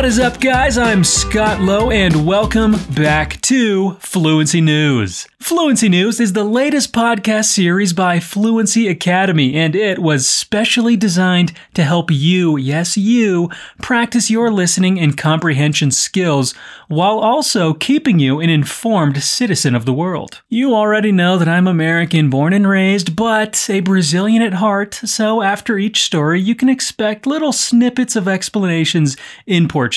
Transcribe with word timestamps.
What 0.00 0.08
is 0.08 0.18
up, 0.18 0.40
guys? 0.40 0.78
I'm 0.78 1.04
Scott 1.04 1.60
Lowe, 1.60 1.90
and 1.90 2.24
welcome 2.26 2.76
back 2.94 3.38
to 3.42 3.96
Fluency 3.96 4.62
News. 4.62 5.28
Fluency 5.40 5.90
News 5.90 6.20
is 6.20 6.32
the 6.32 6.44
latest 6.44 6.92
podcast 6.92 7.46
series 7.46 7.92
by 7.92 8.18
Fluency 8.18 8.88
Academy, 8.88 9.54
and 9.56 9.76
it 9.76 9.98
was 9.98 10.26
specially 10.26 10.96
designed 10.96 11.52
to 11.74 11.82
help 11.82 12.10
you, 12.10 12.56
yes, 12.56 12.96
you, 12.96 13.50
practice 13.82 14.30
your 14.30 14.50
listening 14.50 14.98
and 14.98 15.18
comprehension 15.18 15.90
skills 15.90 16.54
while 16.88 17.18
also 17.18 17.74
keeping 17.74 18.18
you 18.18 18.40
an 18.40 18.48
informed 18.50 19.22
citizen 19.22 19.74
of 19.74 19.84
the 19.84 19.92
world. 19.92 20.40
You 20.48 20.74
already 20.74 21.12
know 21.12 21.36
that 21.36 21.48
I'm 21.48 21.66
American 21.66 22.30
born 22.30 22.52
and 22.52 22.66
raised, 22.66 23.16
but 23.16 23.68
a 23.68 23.80
Brazilian 23.80 24.42
at 24.42 24.54
heart, 24.54 24.94
so 24.94 25.42
after 25.42 25.78
each 25.78 26.04
story, 26.04 26.40
you 26.40 26.54
can 26.54 26.68
expect 26.70 27.26
little 27.26 27.52
snippets 27.52 28.16
of 28.16 28.28
explanations 28.28 29.16
in 29.46 29.68
Portuguese. 29.68 29.89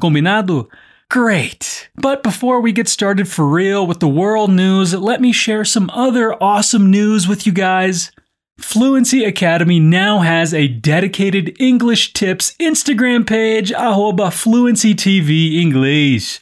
Combinado? 0.00 0.68
Great. 1.10 1.88
But 1.96 2.22
before 2.22 2.60
we 2.60 2.72
get 2.72 2.88
started 2.88 3.28
for 3.28 3.48
real 3.48 3.86
with 3.86 4.00
the 4.00 4.08
world 4.08 4.50
news, 4.50 4.94
let 4.94 5.20
me 5.20 5.32
share 5.32 5.64
some 5.64 5.88
other 5.90 6.34
awesome 6.42 6.90
news 6.90 7.26
with 7.26 7.46
you 7.46 7.52
guys. 7.52 8.12
Fluency 8.58 9.24
Academy 9.24 9.80
now 9.80 10.18
has 10.18 10.52
a 10.52 10.68
dedicated 10.68 11.56
English 11.60 12.12
tips 12.12 12.54
Instagram 12.60 13.26
page, 13.26 13.72
arroba 13.72 14.30
Fluency 14.30 14.94
TV 14.94 15.54
English. 15.54 16.40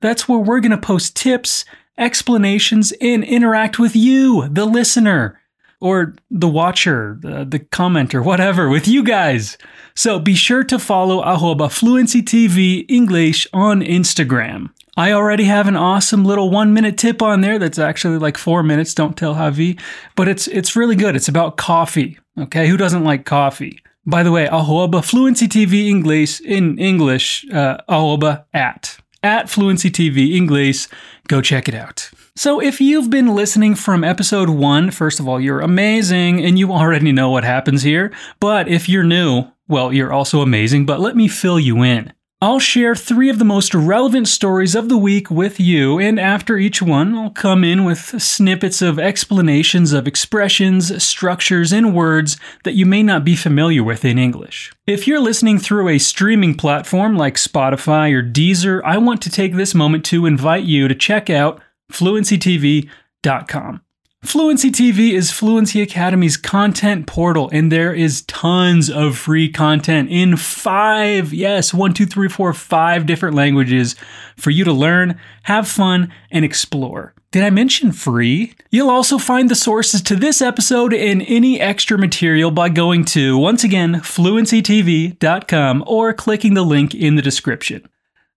That's 0.00 0.28
where 0.28 0.38
we're 0.38 0.60
going 0.60 0.70
to 0.70 0.78
post 0.78 1.14
tips, 1.14 1.64
explanations, 1.96 2.92
and 3.00 3.22
interact 3.22 3.78
with 3.78 3.94
you, 3.94 4.48
the 4.48 4.64
listener 4.64 5.39
or 5.80 6.14
the 6.30 6.48
watcher, 6.48 7.18
the, 7.20 7.44
the 7.44 7.58
commenter, 7.58 8.24
whatever, 8.24 8.68
with 8.68 8.86
you 8.86 9.02
guys. 9.02 9.56
So 9.94 10.18
be 10.18 10.34
sure 10.34 10.62
to 10.64 10.78
follow 10.78 11.22
Ahoba 11.22 11.70
Fluency 11.70 12.22
TV 12.22 12.84
English 12.88 13.46
on 13.52 13.80
Instagram. 13.80 14.70
I 14.96 15.12
already 15.12 15.44
have 15.44 15.66
an 15.66 15.76
awesome 15.76 16.24
little 16.24 16.50
one 16.50 16.74
minute 16.74 16.98
tip 16.98 17.22
on 17.22 17.40
there 17.40 17.58
that's 17.58 17.78
actually 17.78 18.18
like 18.18 18.36
four 18.36 18.62
minutes. 18.62 18.92
Don't 18.92 19.16
tell 19.16 19.34
Javi, 19.34 19.80
but 20.16 20.28
it's 20.28 20.46
it's 20.48 20.76
really 20.76 20.96
good. 20.96 21.16
It's 21.16 21.28
about 21.28 21.56
coffee. 21.56 22.18
Okay, 22.38 22.68
who 22.68 22.76
doesn't 22.76 23.04
like 23.04 23.24
coffee? 23.24 23.80
By 24.06 24.22
the 24.22 24.32
way, 24.32 24.46
Ahoba 24.46 25.04
Fluency 25.04 25.46
TV 25.46 25.88
English 25.88 26.40
in 26.40 26.78
English, 26.78 27.46
uh, 27.50 27.78
arroba 27.88 28.46
at 28.52 28.98
at 29.22 29.48
Fluency 29.48 29.90
TV 29.90 30.34
English. 30.34 30.88
Go 31.28 31.40
check 31.40 31.68
it 31.68 31.74
out. 31.74 32.10
So, 32.36 32.60
if 32.60 32.80
you've 32.80 33.10
been 33.10 33.34
listening 33.34 33.74
from 33.74 34.04
episode 34.04 34.50
one, 34.50 34.90
first 34.90 35.20
of 35.20 35.28
all, 35.28 35.40
you're 35.40 35.60
amazing 35.60 36.44
and 36.44 36.58
you 36.58 36.72
already 36.72 37.12
know 37.12 37.30
what 37.30 37.44
happens 37.44 37.82
here. 37.82 38.12
But 38.38 38.68
if 38.68 38.88
you're 38.88 39.04
new, 39.04 39.50
well, 39.68 39.92
you're 39.92 40.12
also 40.12 40.40
amazing, 40.40 40.86
but 40.86 41.00
let 41.00 41.16
me 41.16 41.28
fill 41.28 41.58
you 41.58 41.82
in. 41.82 42.12
I'll 42.42 42.58
share 42.58 42.94
three 42.94 43.28
of 43.28 43.38
the 43.38 43.44
most 43.44 43.74
relevant 43.74 44.26
stories 44.26 44.74
of 44.74 44.88
the 44.88 44.96
week 44.96 45.30
with 45.30 45.60
you, 45.60 45.98
and 45.98 46.18
after 46.18 46.56
each 46.56 46.80
one, 46.80 47.14
I'll 47.14 47.28
come 47.28 47.62
in 47.62 47.84
with 47.84 48.22
snippets 48.22 48.80
of 48.80 48.98
explanations 48.98 49.92
of 49.92 50.08
expressions, 50.08 51.04
structures, 51.04 51.70
and 51.70 51.94
words 51.94 52.38
that 52.64 52.72
you 52.72 52.86
may 52.86 53.02
not 53.02 53.26
be 53.26 53.36
familiar 53.36 53.84
with 53.84 54.06
in 54.06 54.18
English. 54.18 54.72
If 54.86 55.06
you're 55.06 55.20
listening 55.20 55.58
through 55.58 55.90
a 55.90 55.98
streaming 55.98 56.54
platform 56.54 57.14
like 57.14 57.34
Spotify 57.34 58.10
or 58.14 58.22
Deezer, 58.22 58.80
I 58.86 58.96
want 58.96 59.20
to 59.20 59.30
take 59.30 59.54
this 59.54 59.74
moment 59.74 60.06
to 60.06 60.24
invite 60.24 60.64
you 60.64 60.88
to 60.88 60.94
check 60.94 61.28
out 61.28 61.60
fluencytv.com. 61.90 63.80
Fluency 64.22 64.70
TV 64.70 65.12
is 65.12 65.30
Fluency 65.30 65.80
Academy's 65.80 66.36
content 66.36 67.06
portal, 67.06 67.48
and 67.54 67.72
there 67.72 67.94
is 67.94 68.20
tons 68.22 68.90
of 68.90 69.16
free 69.16 69.48
content 69.48 70.10
in 70.10 70.36
five, 70.36 71.32
yes, 71.32 71.72
one, 71.72 71.94
two, 71.94 72.04
three, 72.04 72.28
four, 72.28 72.52
five 72.52 73.06
different 73.06 73.34
languages 73.34 73.96
for 74.36 74.50
you 74.50 74.62
to 74.64 74.74
learn, 74.74 75.18
have 75.44 75.66
fun, 75.66 76.12
and 76.30 76.44
explore. 76.44 77.14
Did 77.30 77.44
I 77.44 77.50
mention 77.50 77.92
free? 77.92 78.52
You'll 78.70 78.90
also 78.90 79.16
find 79.16 79.48
the 79.48 79.54
sources 79.54 80.02
to 80.02 80.16
this 80.16 80.42
episode 80.42 80.92
and 80.92 81.22
any 81.26 81.58
extra 81.58 81.96
material 81.96 82.50
by 82.50 82.68
going 82.68 83.06
to, 83.06 83.38
once 83.38 83.64
again, 83.64 83.94
fluencytv.com 83.94 85.84
or 85.86 86.12
clicking 86.12 86.52
the 86.52 86.62
link 86.62 86.94
in 86.94 87.16
the 87.16 87.22
description. 87.22 87.88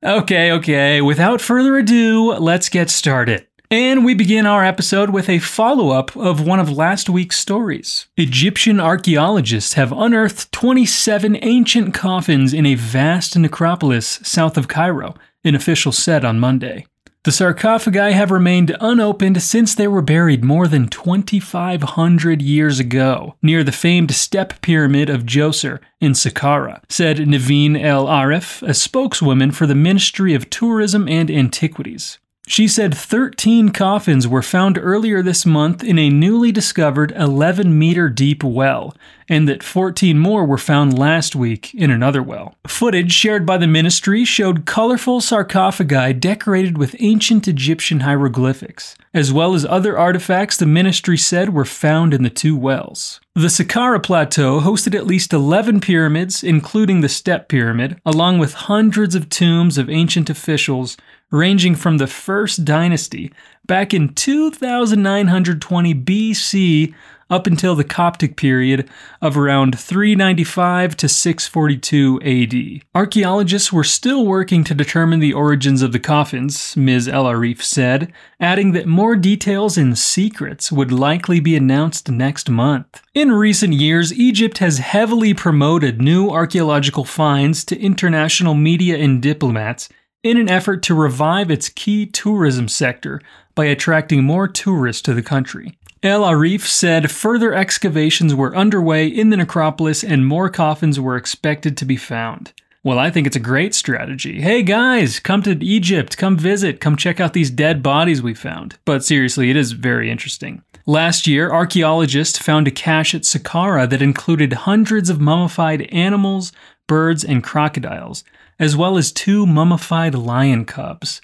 Okay, 0.01 0.51
okay, 0.53 1.01
without 1.01 1.41
further 1.41 1.77
ado, 1.77 2.33
let's 2.35 2.69
get 2.69 2.89
started. 2.89 3.47
And 3.73 4.06
we 4.06 4.13
begin 4.13 4.45
our 4.45 4.63
episode 4.63 5.09
with 5.09 5.28
a 5.28 5.39
follow 5.39 5.89
up 5.89 6.16
of 6.16 6.45
one 6.45 6.59
of 6.59 6.69
last 6.69 7.09
week's 7.09 7.39
stories. 7.39 8.06
Egyptian 8.17 8.79
archaeologists 8.79 9.73
have 9.73 9.91
unearthed 9.91 10.51
27 10.51 11.39
ancient 11.41 11.91
coffins 11.91 12.53
in 12.53 12.67
a 12.67 12.75
vast 12.75 13.35
necropolis 13.35 14.19
south 14.22 14.59
of 14.59 14.67
Cairo, 14.67 15.16
an 15.44 15.56
official 15.56 15.91
said 15.91 16.23
on 16.23 16.39
Monday. 16.39 16.85
The 17.23 17.31
sarcophagi 17.31 18.12
have 18.12 18.29
remained 18.29 18.78
unopened 18.79 19.41
since 19.41 19.73
they 19.73 19.88
were 19.88 20.03
buried 20.03 20.44
more 20.44 20.67
than 20.67 20.88
2,500 20.88 22.44
years 22.44 22.79
ago, 22.79 23.33
near 23.41 23.63
the 23.63 23.72
famed 23.72 24.13
step 24.13 24.62
pyramid 24.62 25.09
of 25.09 25.23
Djoser 25.23 25.79
in 26.00 26.12
Saqqara, 26.12 26.83
said 26.89 27.28
Nevine 27.28 27.75
El 27.75 28.06
Aref, 28.06 28.62
a 28.62 28.75
spokeswoman 28.75 29.50
for 29.50 29.66
the 29.66 29.73
Ministry 29.73 30.35
of 30.35 30.51
Tourism 30.51 31.07
and 31.07 31.31
Antiquities. 31.31 32.19
She 32.45 32.67
said 32.67 32.93
13 32.93 33.69
coffins 33.69 34.27
were 34.27 34.41
found 34.41 34.77
earlier 34.77 35.23
this 35.23 35.45
month 35.45 35.81
in 35.81 35.97
a 35.97 36.09
newly 36.09 36.51
discovered 36.51 37.13
11 37.15 37.77
meter 37.79 38.09
deep 38.09 38.43
well, 38.43 38.93
and 39.29 39.47
that 39.47 39.63
14 39.63 40.19
more 40.19 40.45
were 40.45 40.57
found 40.57 40.97
last 40.99 41.37
week 41.37 41.73
in 41.73 41.89
another 41.89 42.21
well. 42.21 42.55
Footage 42.67 43.13
shared 43.13 43.45
by 43.45 43.57
the 43.57 43.65
ministry 43.65 44.25
showed 44.25 44.65
colorful 44.65 45.21
sarcophagi 45.21 46.11
decorated 46.13 46.77
with 46.77 46.97
ancient 46.99 47.47
Egyptian 47.47 48.01
hieroglyphics, 48.01 48.97
as 49.13 49.31
well 49.31 49.53
as 49.53 49.65
other 49.65 49.97
artifacts 49.97 50.57
the 50.57 50.65
ministry 50.65 51.17
said 51.17 51.53
were 51.53 51.63
found 51.63 52.13
in 52.13 52.23
the 52.23 52.29
two 52.29 52.57
wells. 52.57 53.21
The 53.35 53.47
Saqqara 53.47 54.03
Plateau 54.03 54.59
hosted 54.59 54.93
at 54.93 55.07
least 55.07 55.33
11 55.33 55.79
pyramids, 55.79 56.43
including 56.43 57.01
the 57.01 57.09
Step 57.09 57.47
Pyramid, 57.47 57.99
along 58.05 58.37
with 58.37 58.53
hundreds 58.53 59.15
of 59.15 59.29
tombs 59.29 59.77
of 59.77 59.89
ancient 59.89 60.29
officials 60.29 60.97
ranging 61.33 61.73
from 61.73 61.97
the 61.97 62.05
First 62.05 62.63
Dynasty 62.63 63.33
back 63.66 63.91
in 63.91 64.13
2920 64.13 65.95
BC 65.95 66.94
up 67.27 67.47
until 67.47 67.75
the 67.75 67.83
Coptic 67.83 68.38
period 68.38 68.88
of 69.19 69.35
around 69.35 69.79
395 69.79 70.95
to 70.97 71.09
642 71.09 72.21
AD. 72.21 72.85
Archaeologists 72.94 73.73
were 73.73 73.83
still 73.83 74.27
working 74.27 74.63
to 74.63 74.75
determine 74.75 75.19
the 75.19 75.33
origins 75.33 75.81
of 75.81 75.91
the 75.91 75.99
coffins, 75.99 76.77
Ms. 76.77 77.07
El 77.07 77.23
Aref 77.25 77.63
said, 77.63 78.13
adding 78.39 78.73
that 78.73 78.85
more 78.85 79.15
details 79.15 79.75
and 79.75 79.97
secrets 79.97 80.71
would 80.71 80.91
likely 80.91 81.39
be 81.39 81.55
announced 81.55 82.11
next 82.11 82.47
month. 82.47 83.01
In 83.15 83.31
recent 83.31 83.73
years, 83.73 84.13
Egypt 84.13 84.59
has 84.59 84.77
heavily 84.77 85.33
promoted 85.33 86.00
new 86.00 86.29
archaeological 86.29 87.05
finds 87.05 87.65
to 87.65 87.79
international 87.79 88.53
media 88.53 88.97
and 88.97 89.19
diplomats 89.19 89.89
in 90.23 90.38
an 90.38 90.50
effort 90.50 90.81
to 90.84 90.95
revive 90.95 91.51
its 91.51 91.69
key 91.69 92.06
tourism 92.06 92.67
sector 92.67 93.22
by 93.53 93.66
attracting 93.66 94.23
more 94.23 94.47
tourists 94.47 95.01
to 95.03 95.13
the 95.13 95.22
country. 95.22 95.78
El 96.01 96.23
Aref 96.23 96.61
said 96.61 97.11
further 97.11 97.53
excavations 97.53 98.33
were 98.33 98.56
underway 98.56 99.07
in 99.07 99.29
the 99.29 99.38
necropolis 99.38 100.03
and 100.03 100.25
more 100.25 100.50
coffins 100.50 101.00
were 101.00 101.16
expected 101.16 101.78
to 101.78 101.85
be 101.85 101.95
found. 101.95 102.51
Well, 102.83 103.00
I 103.00 103.09
think 103.09 103.25
it's 103.25 103.38
a 103.38 103.39
great 103.39 103.73
strategy. 103.73 104.41
Hey 104.41 104.63
guys, 104.63 105.22
come 105.22 105.41
to 105.44 105.63
Egypt, 105.63 106.17
come 106.17 106.38
visit, 106.38 106.81
come 106.81 106.97
check 106.97 107.22
out 107.22 107.31
these 107.31 107.50
dead 107.50 107.81
bodies 107.81 108.22
we 108.22 108.33
found. 108.33 108.78
But 108.83 109.06
seriously, 109.06 109.50
it 109.50 109.56
is 109.56 109.72
very 109.72 110.12
interesting. 110.12 110.63
Last 110.85 111.25
year, 111.25 111.50
archaeologists 111.50 112.38
found 112.38 112.67
a 112.67 112.72
cache 112.72 113.16
at 113.16 113.22
Saqqara 113.22 113.89
that 113.89 114.01
included 114.01 114.51
hundreds 114.51 115.09
of 115.09 115.21
mummified 115.21 115.83
animals, 115.94 116.51
birds, 116.88 117.24
and 117.24 117.44
crocodiles 117.44 118.24
as 118.59 118.75
well 118.75 118.97
as 118.97 119.12
two 119.12 119.45
mummified 119.45 120.15
lion 120.15 120.65
cubs. 120.65 121.21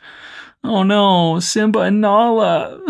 Oh 0.63 0.83
no, 0.83 1.39
Simba 1.39 1.79
and 1.79 2.01
Nala. 2.01 2.81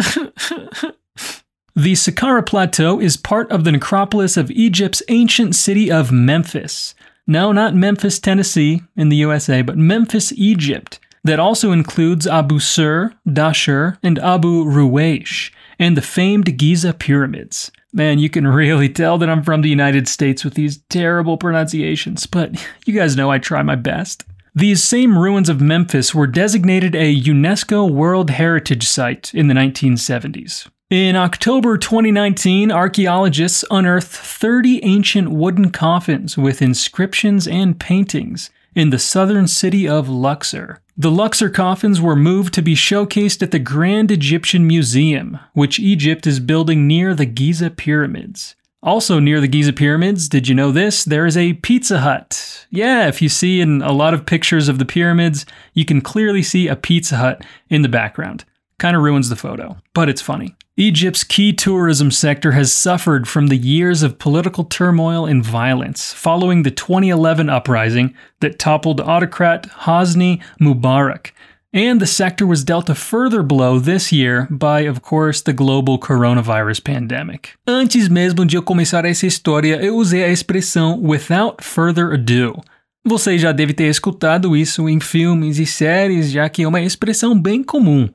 the 1.76 1.94
Saqqara 1.94 2.46
Plateau 2.46 3.00
is 3.00 3.18
part 3.18 3.52
of 3.52 3.64
the 3.64 3.72
necropolis 3.72 4.38
of 4.38 4.50
Egypt's 4.52 5.04
ancient 5.08 5.56
city 5.56 5.92
of 5.92 6.12
Memphis. 6.12 6.96
No, 7.28 7.52
not 7.52 7.76
Memphis, 7.76 8.20
Tennessee, 8.20 8.82
in 8.96 9.10
the 9.10 9.18
USA, 9.18 9.62
but 9.62 9.78
Memphis, 9.78 10.34
Egypt, 10.36 11.00
that 11.24 11.40
also 11.40 11.72
includes 11.72 12.26
Abu 12.26 12.58
Sur, 12.58 13.14
Dashur, 13.28 13.98
and 14.02 14.18
Abu 14.18 14.66
Ruwaysh, 14.66 15.52
and 15.78 15.96
the 15.96 16.02
famed 16.02 16.58
Giza 16.58 16.92
pyramids. 16.94 17.72
Man, 17.92 18.20
you 18.20 18.30
can 18.30 18.48
really 18.48 18.90
tell 18.90 19.18
that 19.18 19.30
I'm 19.30 19.44
from 19.44 19.62
the 19.62 19.70
United 19.70 20.08
States 20.08 20.44
with 20.44 20.54
these 20.54 20.78
terrible 20.90 21.38
pronunciations, 21.38 22.26
but 22.28 22.64
you 22.86 22.94
guys 22.94 23.16
know 23.16 23.32
I 23.32 23.40
try 23.40 23.64
my 23.64 23.76
best. 23.76 24.26
These 24.56 24.84
same 24.84 25.18
ruins 25.18 25.50
of 25.50 25.62
Memphis 25.62 26.14
were 26.14 26.28
designated 26.28 26.96
a 26.96 27.16
UNESCO 27.16 27.90
World 27.90 28.32
Heritage 28.32 28.88
Site 28.88 29.34
in 29.34 29.48
the 29.48 29.54
1970s. 29.54 30.68
In 30.90 31.16
October 31.16 31.78
2019, 31.78 32.72
archaeologists 32.72 33.64
unearthed 33.70 34.12
30 34.12 34.84
ancient 34.84 35.30
wooden 35.30 35.70
coffins 35.70 36.36
with 36.36 36.64
inscriptions 36.64 37.48
and 37.48 37.80
paintings 37.80 38.50
in 38.80 38.92
the 38.92 38.98
southern 38.98 39.46
city 39.46 39.88
of 39.88 40.08
Luxor. 40.08 40.80
The 40.98 41.12
Luxor 41.12 41.50
coffins 41.50 42.00
were 42.00 42.16
moved 42.16 42.54
to 42.54 42.62
be 42.62 42.76
showcased 42.76 43.44
at 43.44 43.52
the 43.52 43.60
Grand 43.60 44.10
Egyptian 44.10 44.66
Museum, 44.66 45.38
which 45.54 45.80
Egypt 45.80 46.26
is 46.26 46.40
building 46.40 46.88
near 46.88 47.14
the 47.14 47.26
Giza 47.26 47.70
pyramids. 47.70 48.56
Also, 48.82 49.20
near 49.20 49.42
the 49.42 49.50
Giza 49.50 49.74
pyramids, 49.74 50.30
did 50.30 50.48
you 50.48 50.56
know 50.56 50.72
this? 50.72 51.04
There 51.04 51.26
is 51.26 51.36
a 51.36 51.54
Pizza 51.54 52.00
Hut. 52.00 52.66
Yeah, 52.70 53.08
if 53.08 53.22
you 53.22 53.28
see 53.28 53.60
in 53.60 53.82
a 53.82 53.92
lot 53.92 54.14
of 54.14 54.26
pictures 54.26 54.70
of 54.70 54.80
the 54.80 54.86
pyramids, 54.86 55.46
you 55.74 55.84
can 55.84 56.00
clearly 56.00 56.42
see 56.42 56.70
a 56.70 56.78
Pizza 56.78 57.18
Hut 57.18 57.44
in 57.70 57.82
the 57.82 57.90
background. 57.90 58.46
Kind 58.78 58.96
of 58.96 59.04
ruins 59.04 59.28
the 59.28 59.36
photo, 59.36 59.76
but 59.94 60.08
it's 60.08 60.22
funny. 60.22 60.56
Egypt's 60.80 61.26
key 61.26 61.52
tourism 61.52 62.10
sector 62.10 62.54
has 62.54 62.72
suffered 62.72 63.28
from 63.28 63.48
the 63.48 63.58
years 63.58 64.02
of 64.02 64.18
political 64.18 64.64
turmoil 64.64 65.26
and 65.26 65.44
violence 65.44 66.14
following 66.14 66.64
the 66.64 66.72
2011 66.72 67.50
uprising 67.50 68.16
that 68.40 68.58
toppled 68.58 69.02
autocrat 69.02 69.64
Hosni 69.84 70.42
Mubarak 70.58 71.32
and 71.74 72.00
the 72.00 72.08
sector 72.08 72.48
was 72.48 72.64
dealt 72.64 72.90
a 72.90 72.96
further 72.96 73.44
blow 73.44 73.78
this 73.78 74.14
year 74.14 74.48
by, 74.50 74.84
of 74.88 75.02
course, 75.02 75.42
the 75.42 75.52
global 75.52 76.00
coronavirus 76.00 76.82
pandemic. 76.82 77.50
Antes 77.68 78.08
mesmo 78.08 78.46
de 78.46 78.56
eu 78.56 78.64
começar 78.64 79.04
essa 79.04 79.28
história, 79.28 79.84
eu 79.84 79.98
usei 79.98 80.24
a 80.24 80.30
expressão 80.30 80.98
without 81.04 81.62
further 81.62 82.14
ado. 82.14 82.64
Você 83.06 83.38
já 83.38 83.52
deve 83.52 83.74
ter 83.74 83.90
escutado 83.90 84.56
isso 84.56 84.88
em 84.88 85.02
filmes 85.02 85.60
e 85.60 85.66
séries, 85.66 86.32
já 86.32 86.48
que 86.48 86.64
é 86.64 86.68
uma 86.68 86.80
expressão 86.80 87.38
bem 87.38 87.62
comum. 87.62 88.08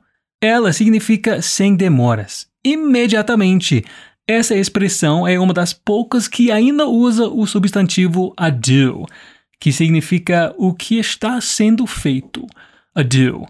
Ela 0.45 0.71
significa 0.71 1.41
sem 1.41 1.75
demoras. 1.75 2.45
Imediatamente. 2.63 3.83
Essa 4.27 4.55
expressão 4.55 5.27
é 5.27 5.39
uma 5.39 5.55
das 5.55 5.73
poucas 5.73 6.27
que 6.27 6.51
ainda 6.51 6.85
usa 6.85 7.27
o 7.27 7.47
substantivo 7.47 8.31
ado, 8.37 9.07
que 9.59 9.71
significa 9.71 10.53
o 10.55 10.71
que 10.71 10.99
está 10.99 11.41
sendo 11.41 11.87
feito 11.87 12.45
ado. 12.93 13.47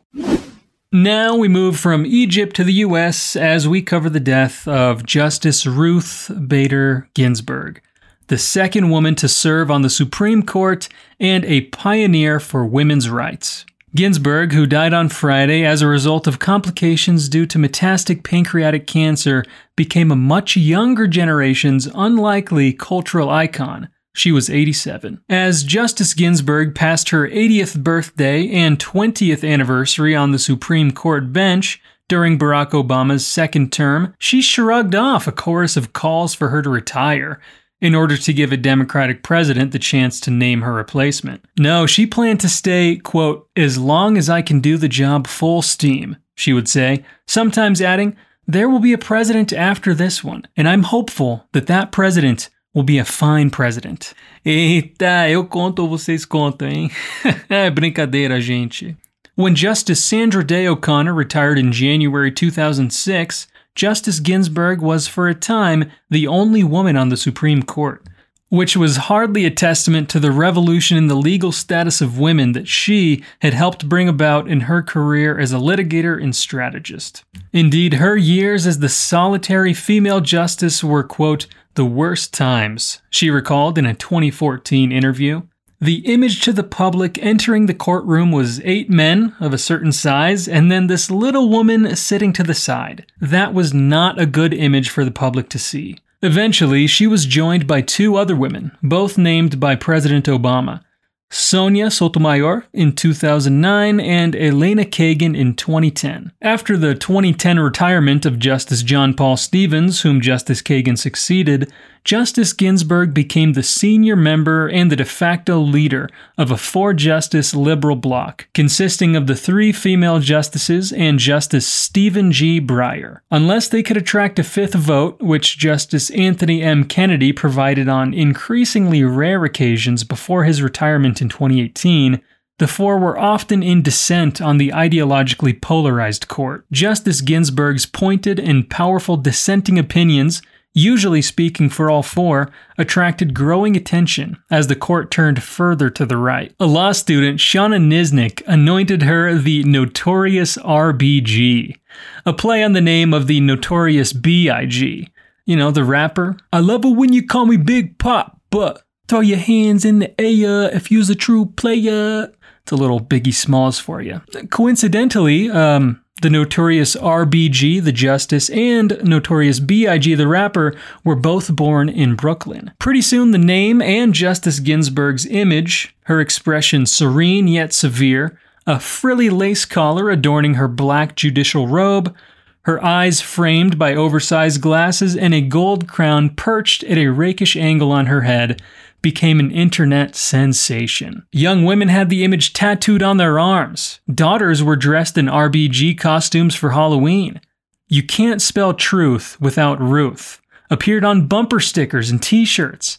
Now 0.90 1.36
we 1.36 1.50
move 1.50 1.78
from 1.78 2.06
Egypt 2.06 2.56
to 2.56 2.64
the 2.64 2.86
US 2.86 3.36
as 3.36 3.68
we 3.68 3.82
cover 3.82 4.10
the 4.10 4.22
death 4.22 4.66
of 4.66 5.04
Justice 5.06 5.68
Ruth 5.68 6.32
Bader 6.48 7.10
Ginsburg, 7.14 7.82
the 8.28 8.38
second 8.38 8.90
woman 8.90 9.16
to 9.16 9.28
serve 9.28 9.70
on 9.70 9.82
the 9.82 9.90
Supreme 9.90 10.42
Court 10.42 10.88
and 11.20 11.44
a 11.44 11.70
pioneer 11.72 12.40
for 12.40 12.66
women's 12.66 13.10
rights. 13.10 13.66
Ginsburg, 13.96 14.54
who 14.54 14.66
died 14.66 14.94
on 14.94 15.10
Friday 15.10 15.66
as 15.66 15.82
a 15.82 15.88
result 15.88 16.28
of 16.28 16.40
complications 16.40 17.30
due 17.30 17.46
to 17.48 17.58
metastatic 17.58 18.24
pancreatic 18.24 18.86
cancer, 18.88 19.44
became 19.76 20.12
a 20.12 20.16
much 20.16 20.56
younger 20.56 21.08
generation's 21.08 21.88
unlikely 21.88 22.74
cultural 22.74 23.30
icon 23.30 23.90
she 24.16 24.32
was 24.32 24.50
87. 24.50 25.22
As 25.30 25.64
Justice 25.64 26.14
Ginsburg 26.14 26.74
passed 26.74 27.10
her 27.10 27.28
80th 27.28 27.84
birthday 27.84 28.50
and 28.50 28.80
20th 28.80 29.48
anniversary 29.48 30.16
on 30.16 30.32
the 30.32 30.40
Supreme 30.40 30.92
Court 30.92 31.34
bench 31.34 31.82
during 32.08 32.40
Barack 32.40 32.72
Obama's 32.72 33.28
second 33.28 33.74
term, 33.74 34.16
she 34.18 34.42
shrugged 34.42 34.96
off 34.96 35.28
a 35.28 35.34
chorus 35.34 35.76
of 35.76 35.92
calls 35.92 36.34
for 36.34 36.50
her 36.50 36.62
to 36.62 36.70
retire 36.70 37.42
in 37.86 37.96
order 37.96 38.18
to 38.18 38.34
give 38.34 38.52
a 38.52 38.58
Democratic 38.58 39.22
president 39.22 39.72
the 39.72 39.80
chance 39.80 40.20
to 40.20 40.32
name 40.32 40.62
her 40.62 40.74
replacement. 40.74 41.46
No, 41.58 41.86
she 41.86 42.06
planned 42.06 42.40
to 42.42 42.50
stay, 42.50 42.98
quote, 42.98 43.48
as 43.56 43.78
long 43.78 44.18
as 44.18 44.30
I 44.30 44.42
can 44.42 44.60
do 44.60 44.78
the 44.78 44.90
job 44.90 45.28
full 45.28 45.62
steam, 45.62 46.18
she 46.36 46.52
would 46.52 46.68
say, 46.68 47.06
sometimes 47.28 47.82
adding, 47.82 48.16
there 48.48 48.70
will 48.70 48.80
be 48.80 48.94
a 48.94 48.98
president 48.98 49.54
after 49.54 49.94
this 49.94 50.24
one, 50.24 50.48
and 50.58 50.68
I'm 50.68 50.84
hopeful 50.84 51.48
that 51.54 51.68
that 51.68 51.92
president 51.92 52.50
will 52.74 52.84
be 52.84 52.98
a 52.98 53.06
fine 53.06 53.50
president. 53.50 54.14
Eita, 54.46 55.30
eu 55.30 55.46
conto 55.46 55.84
ou 55.84 55.90
vocês 55.90 56.26
contam, 56.26 56.68
hein? 56.68 56.92
é 57.50 57.70
brincadeira, 57.70 58.42
gente. 58.42 58.98
When 59.36 59.56
Justice 59.56 60.04
Sandra 60.04 60.44
Day 60.44 60.68
O'Connor 60.68 61.14
retired 61.14 61.58
in 61.58 61.72
January 61.72 62.32
2006, 62.32 63.48
Justice 63.76 64.22
Ginsburg 64.22 64.82
was 64.82 65.08
for 65.08 65.28
a 65.28 65.36
time 65.36 65.92
the 66.10 66.28
only 66.28 66.64
woman 66.64 66.96
on 66.96 67.10
the 67.10 67.18
Supreme 67.18 67.62
Court, 67.62 68.02
which 68.48 68.78
was 68.78 68.96
hardly 68.96 69.44
a 69.44 69.52
testament 69.52 70.08
to 70.10 70.20
the 70.20 70.32
revolution 70.32 70.98
in 70.98 71.08
the 71.08 71.16
legal 71.16 71.52
status 71.52 72.00
of 72.00 72.18
women 72.18 72.54
that 72.54 72.70
she 72.70 73.22
had 73.42 73.54
helped 73.54 73.90
bring 73.90 74.08
about 74.08 74.48
in 74.48 74.62
her 74.62 74.82
career 74.82 75.38
as 75.38 75.52
a 75.52 75.58
litigator 75.58 76.22
and 76.22 76.34
strategist. 76.34 77.26
Indeed, 77.52 77.96
her 77.96 78.16
years 78.16 78.66
as 78.66 78.80
the 78.80 78.88
solitary 78.88 79.74
female 79.74 80.22
justice 80.22 80.82
were, 80.82 81.04
quote, 81.04 81.46
the 81.74 81.86
worst 81.86 82.34
times, 82.34 83.02
she 83.10 83.30
recalled 83.30 83.78
in 83.78 83.86
a 83.86 83.94
2014 83.94 84.94
interview. 84.94 85.42
The 85.86 86.02
image 86.12 86.42
to 86.42 86.52
the 86.52 86.64
public 86.64 87.20
entering 87.24 87.68
the 87.68 87.74
courtroom 87.76 88.32
was 88.32 88.60
eight 88.64 88.90
men 88.90 89.36
of 89.40 89.54
a 89.54 89.60
certain 89.60 89.92
size 89.92 90.48
and 90.48 90.72
then 90.72 90.88
this 90.88 91.12
little 91.12 91.48
woman 91.48 91.96
sitting 91.96 92.34
to 92.34 92.42
the 92.42 92.56
side. 92.56 93.06
That 93.22 93.54
was 93.54 93.72
not 93.72 94.20
a 94.20 94.26
good 94.26 94.52
image 94.52 94.90
for 94.90 95.06
the 95.06 95.12
public 95.12 95.48
to 95.50 95.60
see. 95.60 96.00
Eventually, 96.24 96.88
she 96.88 97.06
was 97.06 97.28
joined 97.28 97.68
by 97.68 97.82
two 97.82 98.16
other 98.16 98.36
women, 98.36 98.76
both 98.82 99.16
named 99.16 99.60
by 99.60 99.76
President 99.76 100.26
Obama. 100.26 100.82
Sonia 101.30 101.92
Sotomayor 101.92 102.66
in 102.74 102.94
2009 102.94 104.00
and 104.00 104.36
Elena 104.36 104.86
Kagan 104.86 105.38
in 105.38 105.54
2010. 105.54 106.32
After 106.42 106.78
the 106.78 106.96
2010 106.96 107.60
retirement 107.60 108.26
of 108.26 108.40
Justice 108.40 108.82
John 108.82 109.14
Paul 109.14 109.38
Stevens, 109.38 110.02
whom 110.02 110.22
Justice 110.22 110.62
Kagan 110.62 110.98
succeeded, 110.98 111.72
Justice 112.06 112.54
Ginsburg 112.54 113.16
became 113.16 113.54
the 113.54 113.64
senior 113.64 114.16
member 114.16 114.68
and 114.68 114.92
the 114.92 114.96
de 114.96 115.06
facto 115.06 115.60
leader 115.60 116.08
of 116.38 116.52
a 116.52 116.58
four 116.58 116.94
justice 116.94 117.56
liberal 117.56 117.96
bloc, 117.96 118.48
consisting 118.54 119.16
of 119.16 119.26
the 119.26 119.36
three 119.36 119.72
female 119.72 120.20
justices 120.20 120.94
and 120.94 121.18
Justice 121.18 121.66
Stephen 121.66 122.32
G. 122.32 122.62
Breyer. 122.62 123.22
Unless 123.32 123.70
they 123.70 123.82
could 123.82 123.98
attract 123.98 124.38
a 124.38 124.44
fifth 124.44 124.76
vote, 124.76 125.20
which 125.20 125.58
Justice 125.58 126.12
Anthony 126.12 126.62
M. 126.62 126.84
Kennedy 126.84 127.34
provided 127.34 127.90
on 127.90 128.14
increasingly 128.14 129.04
rare 129.04 129.44
occasions 129.44 130.04
before 130.04 130.44
his 130.44 130.62
retirement 130.62 131.24
in 131.24 131.30
2018, 131.30 132.22
the 132.60 132.68
four 132.68 133.00
were 133.00 133.18
often 133.18 133.64
in 133.64 133.82
dissent 133.82 134.40
on 134.40 134.60
the 134.60 134.70
ideologically 134.70 135.60
polarized 135.60 136.28
court. 136.28 136.66
Justice 136.72 137.22
Ginsburg's 137.22 137.88
pointed 137.88 138.40
and 138.40 138.70
powerful 138.70 139.18
dissenting 139.18 139.80
opinions 139.80 140.44
usually 140.76 141.22
speaking 141.22 141.70
for 141.70 141.90
all 141.90 142.04
four, 142.04 142.52
attracted 142.78 143.34
growing 143.34 143.76
attention 143.76 144.38
as 144.52 144.68
the 144.68 144.76
court 144.76 145.10
turned 145.10 145.42
further 145.42 145.90
to 145.90 146.06
the 146.06 146.18
right. 146.18 146.54
A 146.60 146.68
law 146.68 146.92
student, 146.92 147.40
Shana 147.40 147.80
Knizhnik, 147.80 148.44
anointed 148.46 149.04
her 149.04 149.34
the 149.34 149.64
notorious 149.64 150.58
RBG, 150.58 151.78
a 152.26 152.34
play 152.34 152.64
on 152.64 152.74
the 152.74 152.82
name 152.82 153.14
of 153.14 153.26
the 153.26 153.40
notorious 153.40 154.14
B.I.G. 154.14 155.10
You 155.46 155.56
know, 155.56 155.72
the 155.72 155.84
rapper. 155.84 156.38
I 156.52 156.60
love 156.60 156.86
it 156.86 156.90
when 156.90 157.14
you 157.14 157.26
call 157.26 157.46
me 157.46 157.58
Big 157.58 157.98
Pop, 157.98 158.40
but 158.50 158.84
throw 159.08 159.22
your 159.22 159.38
hands 159.38 159.86
in 159.86 160.00
the 160.00 160.22
air 160.22 160.70
if 160.76 160.92
you's 160.92 161.10
a 161.10 161.16
true 161.16 161.46
player. 161.46 162.32
It's 162.64 162.72
a 162.72 162.76
little 162.76 163.00
Biggie 163.00 163.34
Smalls 163.34 163.80
for 163.80 164.02
you. 164.02 164.22
Coincidentally, 164.50 165.52
um, 165.52 166.04
the 166.22 166.30
notorious 166.30 166.96
RBG, 166.96 167.84
the 167.84 167.92
Justice, 167.92 168.50
and 168.50 168.98
notorious 169.04 169.60
BIG, 169.60 170.18
the 170.18 170.28
rapper, 170.28 170.74
were 171.04 171.16
both 171.16 171.54
born 171.54 171.90
in 171.90 172.16
Brooklyn. 172.16 172.72
Pretty 172.80 173.02
soon, 173.02 173.32
the 173.32 173.38
name 173.38 173.82
and 173.82 174.14
Justice 174.14 174.60
Ginsburg's 174.60 175.26
image, 175.26 175.94
her 176.04 176.22
expression 176.22 176.86
serene 176.86 177.50
yet 177.50 177.74
severe, 177.74 178.40
a 178.66 178.80
frilly 178.80 179.30
lace 179.30 179.66
collar 179.66 180.10
adorning 180.10 180.54
her 180.54 180.70
black 180.70 181.16
judicial 181.16 181.68
robe, 181.68 182.16
her 182.62 182.84
eyes 182.84 183.20
framed 183.20 183.78
by 183.78 183.94
oversized 183.94 184.62
glasses, 184.62 185.18
and 185.18 185.34
a 185.34 185.42
gold 185.42 185.88
crown 185.88 186.30
perched 186.30 186.84
at 186.86 186.98
a 186.98 187.10
rakish 187.10 187.58
angle 187.58 187.92
on 187.92 188.06
her 188.06 188.22
head, 188.22 188.62
became 189.06 189.40
an 189.40 189.52
internet 189.52 190.16
sensation. 190.16 191.28
Young 191.32 191.64
women 191.64 191.90
had 191.90 192.10
the 192.10 192.24
image 192.24 192.54
tattooed 192.54 193.04
on 193.04 193.18
their 193.18 193.38
arms. 193.38 194.00
Daughters 194.12 194.64
were 194.64 194.76
dressed 194.76 195.16
in 195.16 195.28
RBG 195.28 195.96
costumes 195.96 196.56
for 196.56 196.72
Halloween. 196.72 197.40
You 197.88 198.02
can't 198.02 198.42
spell 198.42 198.74
truth 198.74 199.40
without 199.40 199.80
Ruth. 199.80 200.42
Appeared 200.72 201.06
on 201.06 201.28
bumper 201.28 201.60
stickers 201.60 202.10
and 202.10 202.20
t 202.20 202.46
shirts. 202.46 202.98